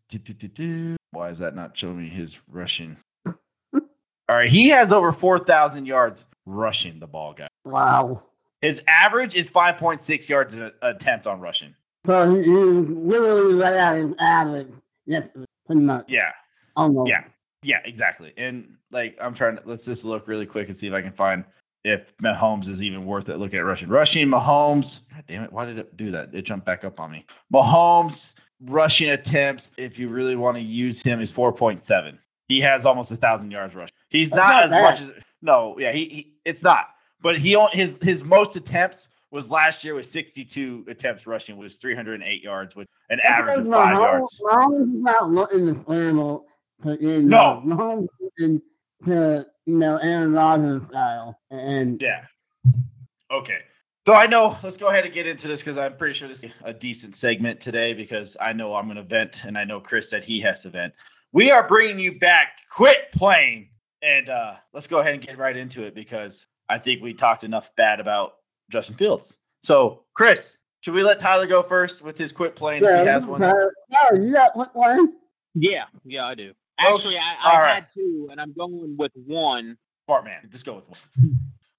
[1.12, 2.96] Why is that not showing me his rushing?
[3.26, 3.82] All
[4.30, 4.50] right.
[4.50, 7.50] He has over 4,000 yards rushing the ball, guy.
[7.66, 8.24] Wow.
[8.62, 11.76] His average is 5.6 yards an attempt on rushing.
[12.06, 14.72] So he literally right out his average.
[15.10, 15.28] Yes,
[15.66, 16.06] pretty much.
[16.08, 16.32] Yeah.
[16.76, 17.10] Almost.
[17.10, 17.24] Yeah.
[17.64, 18.32] Yeah, exactly.
[18.38, 21.12] And like, I'm trying to, let's just look really quick and see if I can
[21.12, 21.44] find
[21.84, 23.38] if Mahomes is even worth it.
[23.38, 25.10] Look at rushing, rushing Mahomes.
[25.10, 25.52] God damn it!
[25.52, 26.34] Why did it do that?
[26.34, 27.26] It jumped back up on me.
[27.54, 32.18] Mahomes rushing attempts, if you really want to use him, is 4.7.
[32.48, 33.90] He has almost a thousand yards rush.
[34.10, 34.84] He's not, not as bad.
[34.84, 36.90] much as no, yeah, he, he it's not.
[37.22, 42.42] But he his his most attempts was last year with 62 attempts rushing, was 308
[42.42, 44.42] yards with an average of five yards.
[44.44, 46.46] Mahomes not looking to scramble
[46.84, 47.62] to you No.
[47.66, 48.62] Mahomes looking
[49.06, 52.26] to you know Aaron Rodgers style, and Yeah.
[53.32, 53.60] Okay.
[54.08, 54.58] So I know.
[54.64, 57.16] Let's go ahead and get into this because I'm pretty sure this is a decent
[57.16, 60.40] segment today because I know I'm going to vent and I know Chris said he
[60.42, 60.94] has to vent.
[61.32, 62.54] We are bringing you back.
[62.72, 63.70] Quit playing,
[64.02, 67.44] and uh, let's go ahead and get right into it because I think we talked
[67.44, 68.34] enough bad about
[68.70, 69.38] Justin Fields.
[69.64, 73.14] So, Chris, should we let Tyler go first with his quit playing if he yeah,
[73.14, 73.44] has one?
[73.44, 75.14] uh, no, you got what one?
[75.56, 76.54] Yeah, yeah, I do.
[76.78, 77.74] Actually, I, all I right.
[77.76, 79.78] had two, and I'm going with one.
[80.06, 80.48] Smart man.
[80.52, 81.00] Just go with one.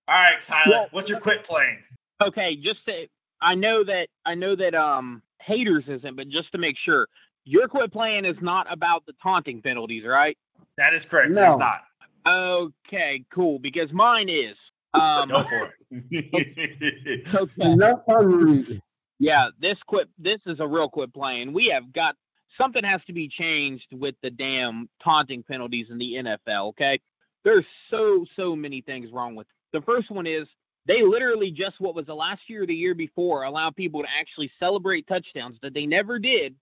[0.09, 0.63] All right, Tyler.
[0.67, 1.79] Well- what's your quit playing?
[2.23, 3.07] Okay, just to,
[3.41, 7.09] I know that I know that um haters isn't, but just to make sure,
[7.45, 10.37] your quit playing is not about the taunting penalties, right?
[10.77, 11.31] That is correct.
[11.31, 11.53] No.
[11.53, 11.81] It's not.
[12.27, 13.59] Okay, cool.
[13.59, 14.57] Because mine is.
[14.95, 17.27] Um, Go for it.
[17.35, 17.75] okay.
[17.77, 18.83] No fun.
[19.19, 20.09] Yeah, this quit.
[20.19, 21.53] This is a real quit playing.
[21.53, 22.17] We have got
[22.57, 26.71] something has to be changed with the damn taunting penalties in the NFL.
[26.71, 27.01] Okay,
[27.45, 29.47] there's so so many things wrong with.
[29.47, 29.79] It.
[29.79, 30.49] The first one is
[30.87, 34.09] they literally just what was the last year or the year before allow people to
[34.19, 36.57] actually celebrate touchdowns that they never did.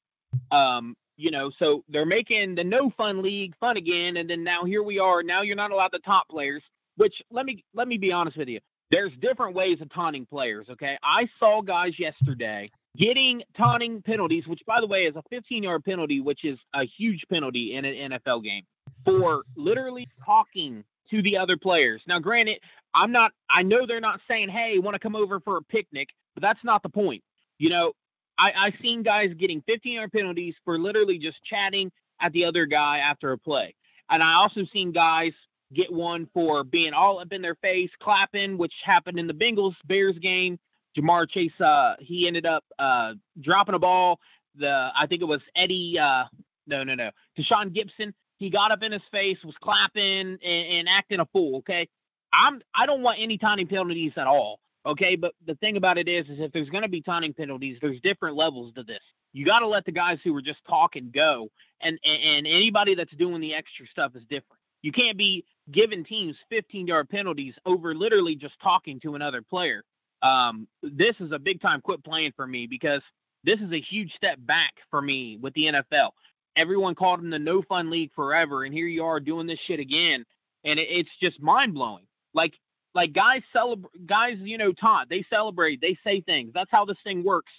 [0.51, 4.65] Um, you know, so they're making the no fun league fun again, and then now
[4.65, 5.23] here we are.
[5.23, 6.63] Now you're not allowed the top players.
[6.99, 10.67] Which let me let me be honest with you there's different ways of taunting players,
[10.71, 10.99] okay?
[11.03, 15.85] I saw guys yesterday getting taunting penalties, which by the way is a 15 yard
[15.85, 18.65] penalty, which is a huge penalty in an NFL game
[19.05, 22.03] for literally talking to the other players.
[22.07, 22.61] Now, granted,
[22.95, 26.09] I'm not, I know they're not saying, hey, want to come over for a picnic,
[26.35, 27.23] but that's not the point.
[27.59, 27.93] You know,
[28.39, 32.67] I, I've seen guys getting 15 yard penalties for literally just chatting at the other
[32.67, 33.75] guy after a play.
[34.11, 35.33] And I also seen guys
[35.73, 39.75] get one for being all up in their face, clapping, which happened in the Bengals
[39.85, 40.59] Bears game.
[40.97, 44.19] Ja'Marr Chase, uh, he ended up uh, dropping a ball.
[44.57, 45.99] The I think it was Eddie.
[45.99, 46.25] Uh,
[46.67, 47.11] no, no, no.
[47.39, 48.15] Deshaun Gibson.
[48.39, 51.59] He got up in his face, was clapping and, and acting a fool.
[51.59, 51.89] Okay,
[52.33, 52.61] I'm.
[52.75, 54.61] I don't want any taunting penalties at all.
[54.87, 57.79] Okay, but the thing about it is, is if there's going to be taunting penalties,
[57.81, 59.03] there's different levels to this.
[59.33, 61.49] You got to let the guys who are just talking go,
[61.81, 64.58] and, and and anybody that's doing the extra stuff is different.
[64.83, 69.83] You can't be giving teams 15 yard penalties over literally just talking to another player.
[70.23, 73.03] Um, this is a big time quit playing for me because
[73.45, 76.11] this is a huge step back for me with the NFL.
[76.57, 79.79] Everyone called him the no fun league forever, and here you are doing this shit
[79.79, 80.25] again,
[80.65, 82.07] and it, it's just mind blowing.
[82.35, 82.55] Like
[82.95, 86.51] like guys celebrate, guys you know taunt, they celebrate, they say things.
[86.53, 87.53] That's how this thing works.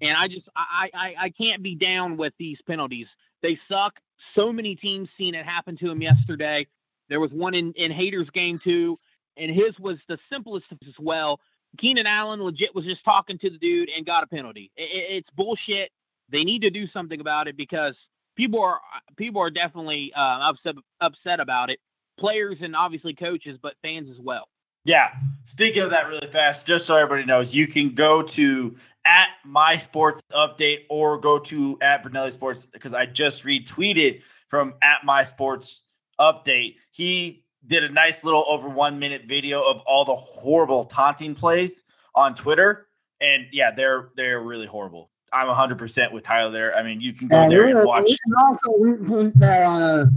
[0.00, 3.08] And I just I I I can't be down with these penalties.
[3.42, 3.94] They suck.
[4.34, 6.66] So many teams seen it happen to him yesterday.
[7.08, 8.98] There was one in in Haters game too,
[9.36, 11.40] and his was the simplest as well.
[11.78, 14.72] Keenan Allen legit was just talking to the dude and got a penalty.
[14.78, 15.90] I- I- it's bullshit.
[16.28, 17.96] They need to do something about it because
[18.36, 18.80] people are
[19.16, 21.80] people are definitely uh, upset upset about it.
[22.18, 24.48] Players and obviously coaches, but fans as well.
[24.84, 25.08] Yeah.
[25.46, 29.76] Speaking of that really fast, just so everybody knows, you can go to at my
[29.76, 35.24] sports update or go to at Brunelli Sports because I just retweeted from at my
[35.24, 35.84] sports
[36.18, 36.76] update.
[36.92, 41.84] He did a nice little over one minute video of all the horrible taunting plays
[42.14, 42.86] on Twitter.
[43.20, 45.10] And yeah, they're they're really horrible.
[45.32, 46.74] I'm 100% with Tyler there.
[46.74, 48.04] I mean, you can go And there and watch.
[48.06, 50.10] we can also retweet uh, uh, that on a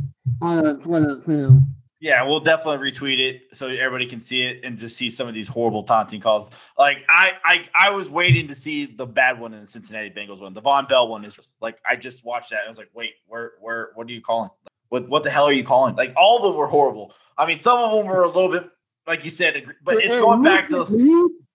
[0.44, 1.62] on a Twitter too.
[2.04, 5.34] Yeah, we'll definitely retweet it so everybody can see it and just see some of
[5.34, 6.50] these horrible taunting calls.
[6.78, 10.42] Like I, I, I was waiting to see the bad one in the Cincinnati Bengals
[10.42, 10.54] one.
[10.54, 12.58] The Vonn Bell one is just like I just watched that.
[12.58, 14.50] And I was like, wait, where, where, what are you calling?
[14.90, 15.96] What, what the hell are you calling?
[15.96, 17.14] Like all of them were horrible.
[17.38, 18.70] I mean, some of them were a little bit,
[19.08, 20.82] like you said, but it's going back to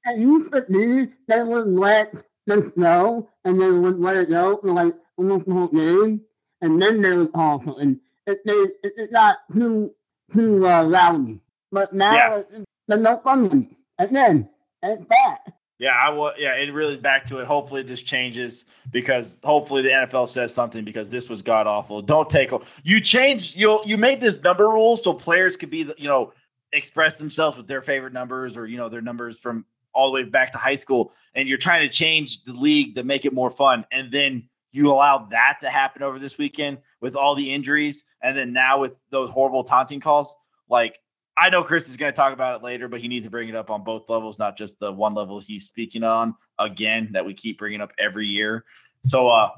[0.07, 2.15] It used to be they would let
[2.47, 6.23] this go and they would let it go for like almost the whole game,
[6.63, 8.01] and then they would call something.
[8.27, 9.93] It, they, it, it got too
[10.33, 11.41] too uh, rowdy.
[11.73, 12.43] But now Yeah.
[12.49, 13.75] it's no fun.
[13.99, 14.49] And then
[14.83, 15.41] it's back.
[15.79, 16.33] Yeah, I will.
[16.37, 17.47] Yeah, it really is back to it.
[17.47, 22.03] Hopefully, this changes because hopefully the NFL says something because this was god awful.
[22.03, 22.51] Don't take
[22.83, 26.33] you changed you you made this number rule so players could be you know
[26.73, 29.65] express themselves with their favorite numbers or you know their numbers from
[29.95, 33.05] all the way back to high school, and you're trying to change the league to
[33.05, 37.17] make it more fun, and then you allow that to happen over this weekend with
[37.17, 40.35] all the injuries, and then now with those horrible taunting calls,
[40.69, 40.97] like
[41.37, 43.49] I know Chris is going to talk about it later, but he needs to bring
[43.49, 47.25] it up on both levels, not just the one level he's speaking on again that
[47.25, 48.65] we keep bringing up every year.
[49.05, 49.51] So uh,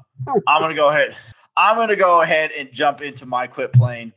[0.47, 1.15] I'm gonna go ahead.
[1.57, 4.13] I'm gonna go ahead and jump into my quit playing.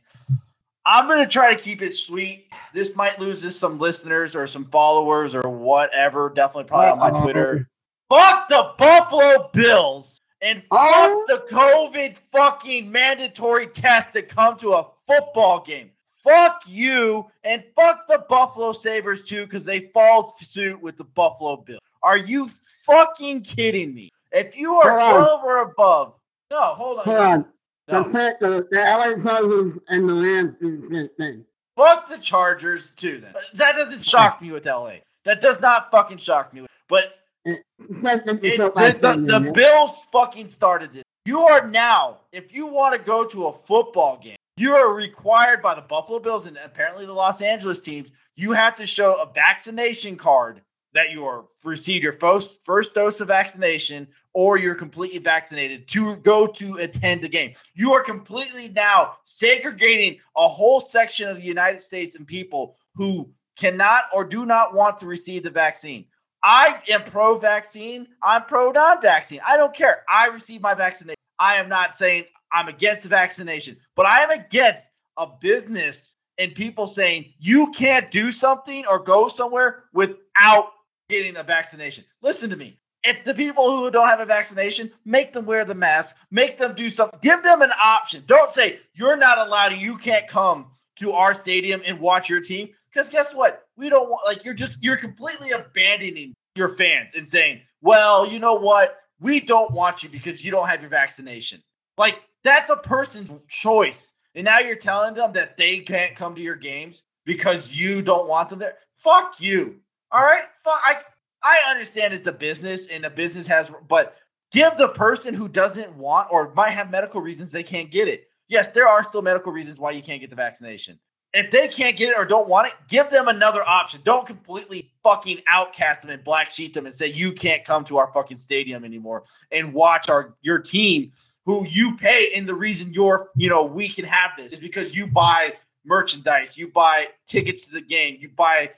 [0.85, 2.53] I'm gonna try to keep it sweet.
[2.73, 6.31] This might lose us some listeners or some followers or whatever.
[6.33, 7.67] Definitely probably on my Twitter.
[8.09, 10.77] Fuck the Buffalo Bills and oh.
[10.77, 11.25] fuck Oh.
[11.27, 15.91] the COVID fucking mandatory test that come to a football game.
[16.23, 21.57] Fuck you and fuck the Buffalo Sabres too because they followed suit with the Buffalo
[21.57, 21.81] Bills.
[22.01, 22.49] Are you
[22.83, 24.11] fucking kidding me?
[24.31, 25.45] If you are Hold on.
[25.45, 26.13] or above,
[26.51, 27.05] no, hold on.
[27.05, 27.45] Hold on.
[27.87, 28.03] No.
[28.03, 31.45] The, fact that the LA Chargers and the Rams do the same thing.
[31.75, 33.21] Fuck the Chargers too.
[33.21, 34.97] Then that doesn't shock me with LA.
[35.25, 36.65] That does not fucking shock me.
[36.87, 39.51] But It, it, the, the, the.
[39.51, 41.03] Bills fucking started this.
[41.25, 45.61] You are now, if you want to go to a football game, you are required
[45.61, 48.09] by the Buffalo Bills and apparently the Los Angeles teams.
[48.35, 50.61] You have to show a vaccination card
[50.93, 56.15] that you are received your first first dose of vaccination or you're completely vaccinated to
[56.17, 57.53] go to attend the game.
[57.73, 63.29] You are completely now segregating a whole section of the United States and people who
[63.55, 66.05] cannot or do not want to receive the vaccine.
[66.45, 68.07] I am pro vaccine.
[68.21, 69.41] I'm pro non vaccine.
[69.45, 70.03] I don't care.
[70.07, 71.17] I receive my vaccination.
[71.39, 76.53] I am not saying I'm against the vaccination, but I am against a business and
[76.53, 80.73] people saying you can't do something or go somewhere without
[81.09, 82.05] getting a vaccination.
[82.21, 82.79] Listen to me.
[83.03, 86.75] If the people who don't have a vaccination, make them wear the mask, make them
[86.75, 88.23] do something, give them an option.
[88.27, 92.69] Don't say you're not allowed, you can't come to our stadium and watch your team.
[92.91, 93.64] Because guess what?
[93.77, 98.39] We don't want like you're just you're completely abandoning your fans and saying, well, you
[98.39, 98.99] know what?
[99.19, 101.61] We don't want you because you don't have your vaccination.
[101.97, 104.13] Like that's a person's choice.
[104.35, 108.27] And now you're telling them that they can't come to your games because you don't
[108.27, 108.75] want them there.
[108.97, 109.77] Fuck you.
[110.11, 110.43] All right.
[110.63, 110.81] Fuck.
[110.83, 110.97] I
[111.41, 114.15] I understand it's a business and a business has, but
[114.51, 118.27] give the person who doesn't want or might have medical reasons they can't get it.
[118.47, 120.99] Yes, there are still medical reasons why you can't get the vaccination.
[121.35, 123.99] If they can't get it or don't want it, give them another option.
[124.05, 127.97] Don't completely fucking outcast them and black sheet them and say you can't come to
[127.97, 131.11] our fucking stadium anymore and watch our your team
[131.45, 134.95] who you pay and the reason you're, you know, we can have this is because
[134.95, 135.53] you buy
[135.85, 138.71] merchandise, you buy tickets to the game, you buy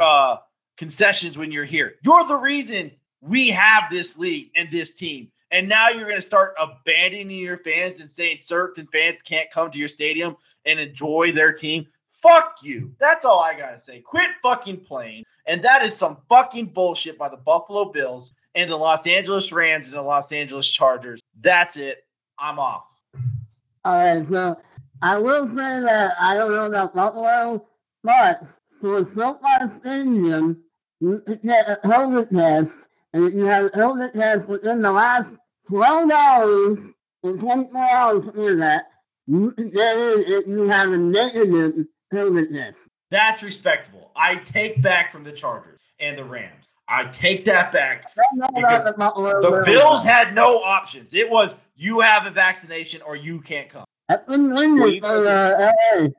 [0.00, 0.36] uh
[0.76, 1.94] concessions when you're here.
[2.02, 5.30] You're the reason we have this league and this team.
[5.52, 9.70] And now you're going to start abandoning your fans and saying certain fans can't come
[9.70, 11.86] to your stadium and enjoy their team.
[12.22, 12.94] Fuck you.
[12.98, 14.00] That's all I got to say.
[14.00, 15.24] Quit fucking playing.
[15.46, 19.86] And that is some fucking bullshit by the Buffalo Bills and the Los Angeles Rams
[19.86, 21.20] and the Los Angeles Chargers.
[21.40, 22.04] That's it.
[22.38, 22.84] I'm off.
[23.84, 24.58] All right, so
[25.02, 27.66] I will say that I don't know about Buffalo,
[28.02, 28.42] but
[28.80, 30.62] for SoFi Stadium,
[31.00, 32.72] you can get a COVID test,
[33.14, 35.34] and if you have a COVID test within the last
[35.68, 36.78] 12 hours
[37.22, 38.84] and 24 hours after that,
[39.26, 42.78] you can get if you have a negative COVID test.
[43.10, 44.10] That's respectable.
[44.14, 46.66] I take back from the Chargers and the Rams.
[46.88, 48.04] I take that back.
[48.16, 49.64] I don't know about the Bills.
[49.66, 51.14] Bills had no options.
[51.14, 53.84] It was you have a vaccination or you can't come.
[54.08, 56.00] That's been winning Well, you guys uh, LA.
[56.00, 56.12] Well,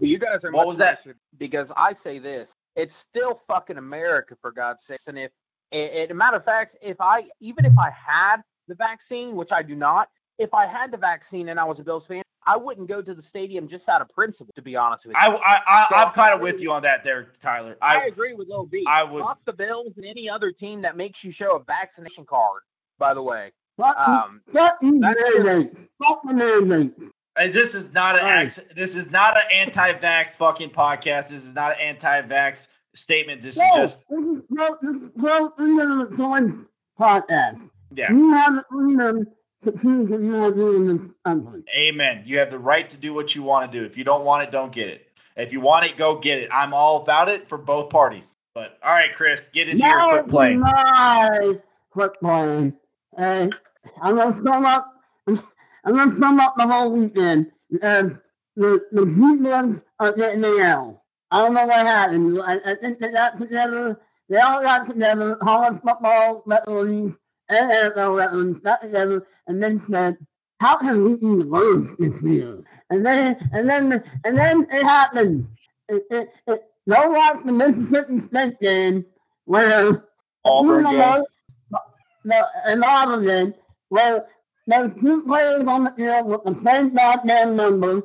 [0.00, 1.04] you guys are What was that?
[1.38, 5.00] because I say this: it's still fucking America for God's sake.
[5.06, 5.30] And if,
[5.72, 9.62] a a matter of fact, if I even if I had the vaccine, which I
[9.62, 10.08] do not,
[10.38, 13.14] if I had the vaccine and I was a Bills fan, I wouldn't go to
[13.14, 14.52] the stadium just out of principle.
[14.56, 17.04] To be honest with you, I, I, I I'm kind of with you on that
[17.04, 17.76] there, Tyler.
[17.82, 18.84] I I agree with Lil B.
[18.88, 22.24] I would- Fuck the Bills and any other team that makes you show a vaccination
[22.24, 22.62] card.
[22.98, 25.80] By the way, Fuck you- um, fuck you, that's just- mandates.
[26.02, 26.92] Fuck the
[27.36, 28.36] and this is not an Right.
[28.38, 31.28] ex, this is not an anti-vax fucking podcast.
[31.28, 33.42] This is not an anti-vax statement.
[33.42, 36.52] This is No, just this is pro, this is pro freedom of choice
[36.98, 37.70] podcast.
[37.94, 38.10] yeah.
[38.10, 39.26] You have the freedom
[39.64, 41.62] to choose what you want to do in this country.
[41.76, 42.22] Amen.
[42.26, 43.84] You have the right to do what you want to do.
[43.84, 45.06] If you don't want it, don't get it.
[45.36, 46.48] If you want it, go get it.
[46.52, 48.34] I'm all about it for both parties.
[48.54, 50.56] But all right, Chris, get into your Now quick play.
[50.56, 51.54] my
[51.90, 52.72] quick play.
[53.16, 53.50] Hey,
[54.02, 54.92] I'm gonna sum up.
[55.28, 57.52] I'm gonna sum up the whole weekend.
[57.82, 58.10] Uh,
[58.56, 61.04] the the Heatmans are getting the L.
[61.30, 62.40] I don't know what happened.
[62.42, 64.00] I, I think they got together.
[64.28, 65.36] They all got together.
[65.36, 67.16] College football veterans
[67.48, 70.16] and veterans and then said,
[70.60, 72.58] "How can we lose this year?"
[72.90, 75.48] And then and then and then it happened.
[75.88, 79.04] It, it, it, go watch the Mississippi State game
[79.46, 80.04] where
[80.44, 81.24] Auburn game.
[82.24, 83.54] the, an Auburn game
[83.88, 84.26] where
[84.66, 88.02] there's two players on the field with the same goddamn number,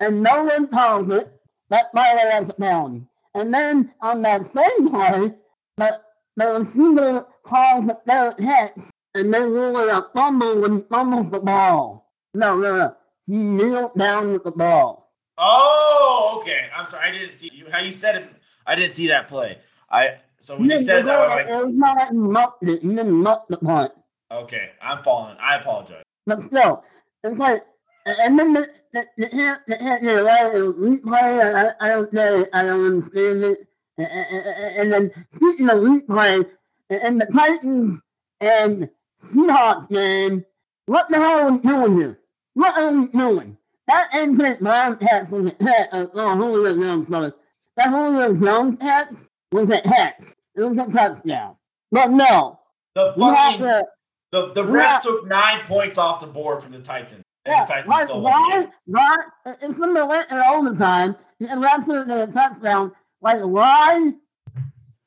[0.00, 1.30] and no one calls it.
[1.70, 3.06] That player has a penalty.
[3.34, 5.34] And then on that same play,
[5.78, 6.00] the,
[6.36, 8.78] the receiver calls it their hit,
[9.14, 12.12] and then ruled a fumble when he fumbles the ball.
[12.34, 12.96] No, no, no.
[13.26, 15.12] He kneeled down with the ball.
[15.38, 16.68] Oh, okay.
[16.76, 17.08] I'm sorry.
[17.08, 18.28] I didn't see you how you said it.
[18.66, 19.58] I didn't see that play.
[19.90, 22.16] I so when you said it, that, I was like, it was not like he
[22.16, 22.82] mucked it.
[22.82, 23.92] He didn't muck the punt.
[24.30, 25.36] Okay, I'm falling.
[25.40, 26.02] I apologize.
[26.26, 26.82] But still,
[27.22, 27.62] it's like,
[28.06, 31.54] and then the the the hit the hit the right replay.
[31.54, 32.50] I, I don't get it.
[32.52, 33.68] I don't understand it.
[33.96, 36.46] And, and, and then hitting the replay
[36.90, 38.00] and the Titans
[38.40, 38.90] and
[39.32, 40.44] Seahawks game.
[40.86, 42.18] What the hell are we doing here?
[42.54, 43.56] What are we doing?
[43.86, 45.94] That instant Brown catch was a.
[45.94, 47.32] Uh, oh, Julio Jones, sorry.
[47.76, 49.08] That Julio Jones catch
[49.52, 50.14] was a hit.
[50.56, 51.56] It was a touchdown.
[51.90, 52.60] But no.
[52.94, 53.86] The fucking, to,
[54.30, 57.22] the, the refs took nine points off the board from the Titans.
[57.46, 59.16] Yeah, Titans like, why, why,
[59.60, 62.92] it's from the late in overtime, and refs took a touchdown.
[63.20, 64.12] Like, why?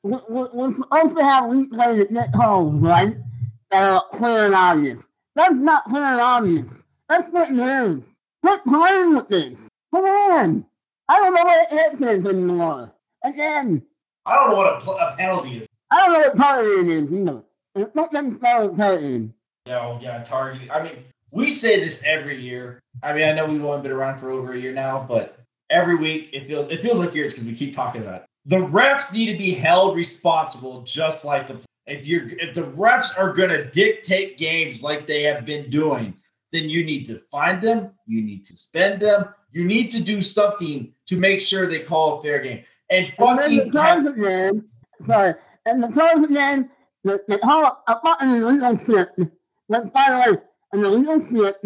[0.02, 3.16] We're supposed to have replay that get home, right?
[3.70, 5.02] That are clear and obvious.
[5.34, 6.66] That's not clear and obvious.
[7.08, 8.02] That's what it is.
[8.44, 9.58] Quit playing with this.
[9.94, 10.66] Come on.
[11.08, 12.92] I don't know what it is anymore.
[13.24, 13.82] Again.
[14.26, 15.66] I don't know what a, pl- a penalty is.
[15.90, 17.42] I don't know what targeting is either.
[17.74, 19.34] It's not them style targeting.
[19.66, 20.70] No, yeah, targeting.
[20.70, 22.80] I mean, we say this every year.
[23.02, 25.38] I mean, I know we've only been around for over a year now, but
[25.70, 28.27] every week it feels it feels like years because we keep talking about it.
[28.46, 33.18] The refs need to be held responsible, just like the if you're if the refs
[33.18, 36.14] are going to dictate games like they have been doing
[36.52, 40.20] then you need to find them, you need to spend them, you need to do
[40.20, 42.64] something to make sure they call a fair game.
[42.90, 44.64] And fucking and the president,
[45.06, 45.34] sorry,
[45.66, 46.70] and the president,
[47.04, 49.10] the, the whole, a fucking leadership,
[49.68, 50.38] but by the way,
[50.72, 51.60] and the leadership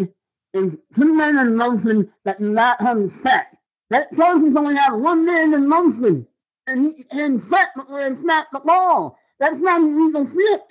[0.53, 3.57] is two men in motion that not have set.
[3.89, 6.27] That person only have one man in motion,
[6.67, 9.17] and and set and snap the ball.
[9.39, 10.61] That's not leadership.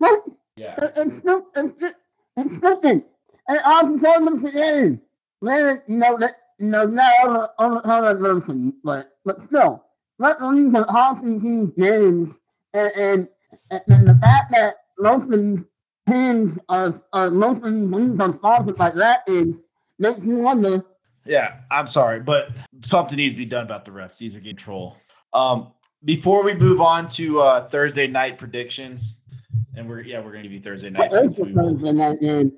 [0.00, 0.18] Right?
[0.56, 0.74] Yeah.
[0.78, 1.94] It's, it's, it's,
[2.36, 3.04] it's stupid
[3.48, 5.00] and also told them to end.
[5.40, 9.84] Maybe, you know, that, you know, not all, all, all that version, but, but still,
[10.18, 12.34] let them use Hawkins these games,
[12.74, 13.28] and, and,
[13.70, 15.64] and the fact that most of these
[16.08, 19.54] teams are, are most of these leagues are sponsored like that is,
[19.98, 20.84] makes you wonder.
[21.24, 22.48] Yeah, I'm sorry, but
[22.82, 24.16] something needs to be done about the refs.
[24.18, 24.96] These are getting troll.
[25.32, 25.72] Um,
[26.04, 29.18] before we move on to uh, Thursday night predictions,
[29.76, 31.10] and we're yeah we're gonna give you Thursday night.
[31.12, 32.52] Thursday night game?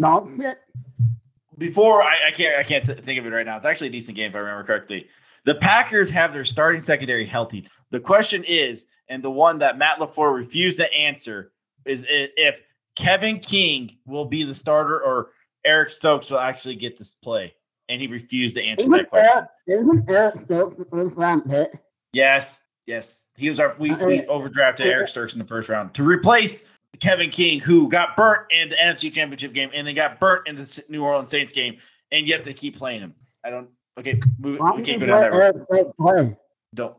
[1.58, 3.56] Before I, I can't I can't think of it right now.
[3.56, 5.06] It's actually a decent game if I remember correctly.
[5.44, 7.66] The Packers have their starting secondary healthy.
[7.90, 11.52] The question is, and the one that Matt LaFleur refused to answer
[11.86, 12.56] is if
[12.94, 15.30] Kevin King will be the starter or
[15.64, 17.54] Eric Stokes will actually get this play.
[17.88, 19.46] And he refused to answer isn't that question.
[19.66, 21.72] isn't Eric Stokes the first round pick?
[22.12, 23.24] Yes, yes.
[23.36, 26.64] He was our we, we overdrafted Eric Stokes in the first round to replace
[26.98, 30.56] Kevin King, who got burnt in the NFC Championship game and then got burnt in
[30.56, 31.78] the New Orleans Saints game,
[32.10, 33.14] and yet they keep playing him.
[33.44, 33.68] I don't.
[33.98, 35.32] Okay, move, we can't go down that
[35.68, 36.36] road.
[36.74, 36.96] Don't.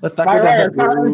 [0.00, 1.12] Let's not go down that road.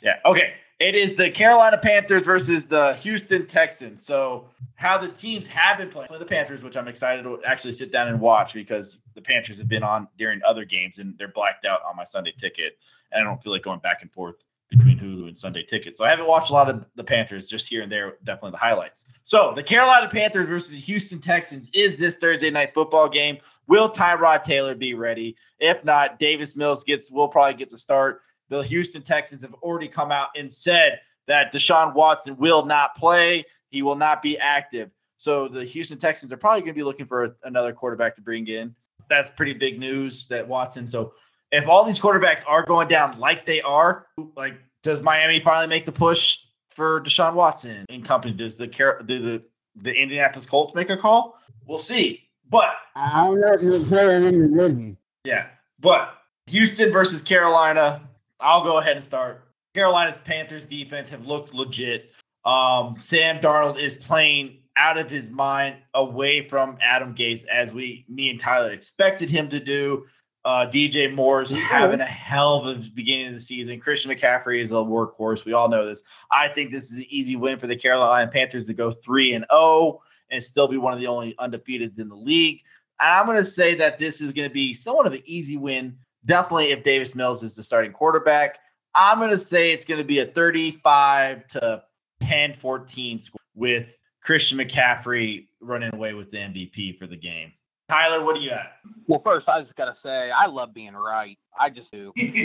[0.00, 0.18] Yeah.
[0.24, 0.54] Okay.
[0.80, 4.04] It is the Carolina Panthers versus the Houston Texans.
[4.04, 7.92] So how the teams have been playing the Panthers, which I'm excited to actually sit
[7.92, 11.64] down and watch because the Panthers have been on during other games and they're blacked
[11.64, 12.78] out on my Sunday ticket
[13.12, 14.36] and I don't feel like going back and forth
[14.70, 15.96] between Hulu and Sunday Ticket.
[15.96, 18.56] So I haven't watched a lot of the Panthers, just here and there, definitely the
[18.56, 19.04] highlights.
[19.22, 23.38] So the Carolina Panthers versus the Houston Texans is this Thursday night football game.
[23.66, 25.36] Will Tyrod Taylor be ready?
[25.60, 28.22] If not, Davis Mills gets will probably get the start.
[28.52, 33.46] The Houston Texans have already come out and said that Deshaun Watson will not play.
[33.70, 34.90] He will not be active.
[35.16, 38.20] So the Houston Texans are probably going to be looking for a, another quarterback to
[38.20, 38.74] bring in.
[39.08, 40.86] That's pretty big news that Watson.
[40.86, 41.14] So
[41.50, 45.86] if all these quarterbacks are going down like they are, like does Miami finally make
[45.86, 48.34] the push for Deshaun Watson and company?
[48.34, 49.42] Does the do the
[49.76, 51.38] the Indianapolis Colts make a call?
[51.66, 52.28] We'll see.
[52.50, 54.96] But I don't know if you're playing in the.
[55.24, 55.46] Yeah,
[55.80, 58.02] but Houston versus Carolina.
[58.42, 59.46] I'll go ahead and start.
[59.74, 62.10] Carolina's Panthers defense have looked legit.
[62.44, 68.04] Um, Sam Darnold is playing out of his mind away from Adam Gase as we,
[68.08, 70.06] me and Tyler expected him to do.
[70.44, 73.78] Uh, DJ Moore's having a hell of a beginning of the season.
[73.78, 75.44] Christian McCaffrey is a workhorse.
[75.44, 76.02] We all know this.
[76.32, 79.44] I think this is an easy win for the Carolina Panthers to go three and
[79.48, 82.60] zero oh and still be one of the only undefeateds in the league.
[82.98, 85.56] And I'm going to say that this is going to be somewhat of an easy
[85.56, 85.96] win.
[86.24, 88.58] Definitely, if Davis Mills is the starting quarterback,
[88.94, 91.82] I'm going to say it's going to be a 35 to
[92.20, 93.86] 10, 14 score with
[94.22, 97.52] Christian McCaffrey running away with the MVP for the game.
[97.88, 98.76] Tyler, what do you at?
[99.06, 101.36] Well, first, I just gotta say, I love being right.
[101.58, 102.36] I just do because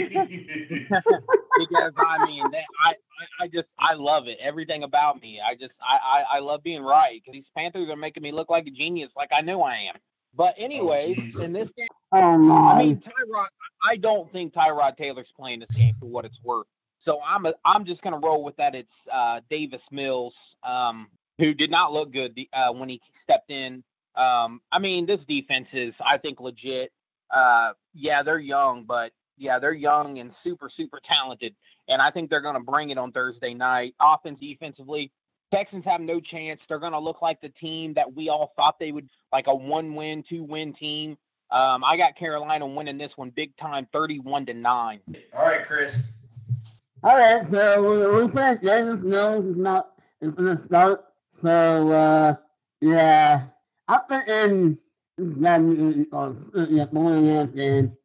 [1.96, 2.94] I mean, they, I,
[3.40, 4.36] I, just, I love it.
[4.40, 7.96] Everything about me, I just, I, I, I love being right because these Panthers are
[7.96, 9.94] making me look like a genius, like I know I am.
[10.34, 11.44] But anyways, jeez.
[11.44, 13.48] in this game, Oh I mean, Tyrod,
[13.86, 16.66] I don't think Tyrod Taylor's playing this game for what it's worth.
[17.00, 18.74] So I'm, a, I'm just gonna roll with that.
[18.74, 21.08] It's uh, Davis Mills, um,
[21.38, 23.84] who did not look good uh, when he stepped in.
[24.16, 26.92] Um, I mean, this defense is, I think, legit.
[27.30, 31.54] Uh, yeah, they're young, but yeah, they're young and super, super talented.
[31.88, 33.94] And I think they're going to bring it on Thursday night.
[34.00, 35.12] Offense, defensively,
[35.52, 36.60] Texans have no chance.
[36.68, 39.54] They're going to look like the team that we all thought they would, like a
[39.54, 41.16] one-win, two-win team.
[41.50, 45.00] Um, I got Carolina winning this one big time, thirty-one to nine.
[45.34, 46.18] All right, Chris.
[47.02, 51.04] All right, so we said Davis Mills is not is gonna start.
[51.40, 52.34] So uh,
[52.82, 53.44] yeah,
[53.88, 54.78] up in
[55.16, 57.96] that or yeah, morning afternoon.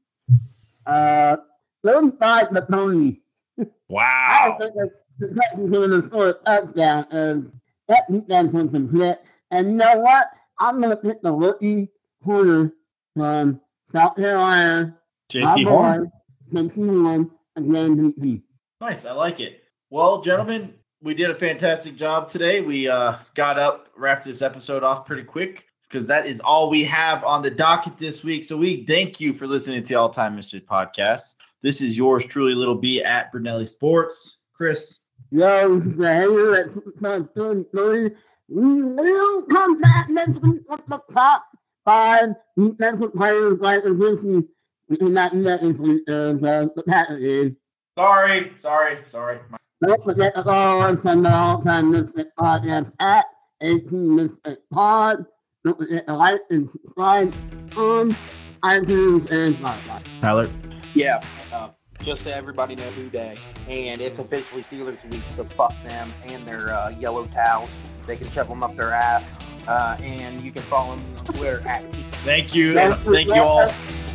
[0.86, 1.38] Uh,
[1.84, 3.22] thirty-five to twenty.
[3.60, 4.58] I Wow.
[4.62, 7.52] think that the Texans are gonna score a touchdown, and
[7.88, 9.22] that defense was some shit.
[9.52, 10.28] And you know what?
[10.60, 11.90] I'm gonna pick the rookie
[12.24, 12.72] corner
[13.16, 13.62] from
[13.92, 14.98] South Carolina.
[15.32, 16.06] Jaycee Horn.
[16.06, 16.12] boy,
[16.52, 18.42] Continuum against MVP.
[18.82, 19.06] Nice.
[19.06, 19.64] I like it.
[19.90, 22.62] Well, gentlemen, we did a fantastic job today.
[22.62, 26.84] We uh, got up, wrapped this episode off pretty quick because that is all we
[26.86, 28.44] have on the docket this week.
[28.44, 31.36] So we thank you for listening to the All Time Mystery Podcast.
[31.62, 34.40] This is yours truly, Little B at Brunelli Sports.
[34.54, 35.00] Chris.
[35.36, 38.12] Yo, this is the hater at Superstar 33.
[38.50, 41.48] We will come back next week with the top
[41.84, 44.48] five defensive players like position.
[44.90, 47.54] We cannot do that this week, uh, so the Packers.
[47.98, 49.40] Sorry, sorry, sorry.
[49.84, 53.26] Don't forget to follow us on the All Time Mystic Podcast at
[53.62, 55.26] 18 Mystic Pod.
[55.66, 57.34] Don't forget to like and subscribe
[57.76, 58.16] on
[58.62, 60.04] iTunes and Spotify.
[60.22, 60.48] Tyler.
[60.94, 61.70] Yeah, uh,
[62.04, 63.38] just so everybody know who day,
[63.68, 67.70] and it's officially Steelers week, so fuck them and their uh, yellow towels.
[68.06, 69.24] They can shove them up their ass,
[69.68, 71.84] uh, and you can follow me on Twitter at
[72.24, 72.74] Thank you.
[72.74, 73.70] Thank you all.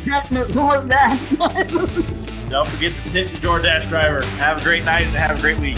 [0.05, 1.19] Check the quarterback.
[2.49, 4.23] Don't forget to tip the DoorDash driver.
[4.37, 5.77] Have a great night and have a great week.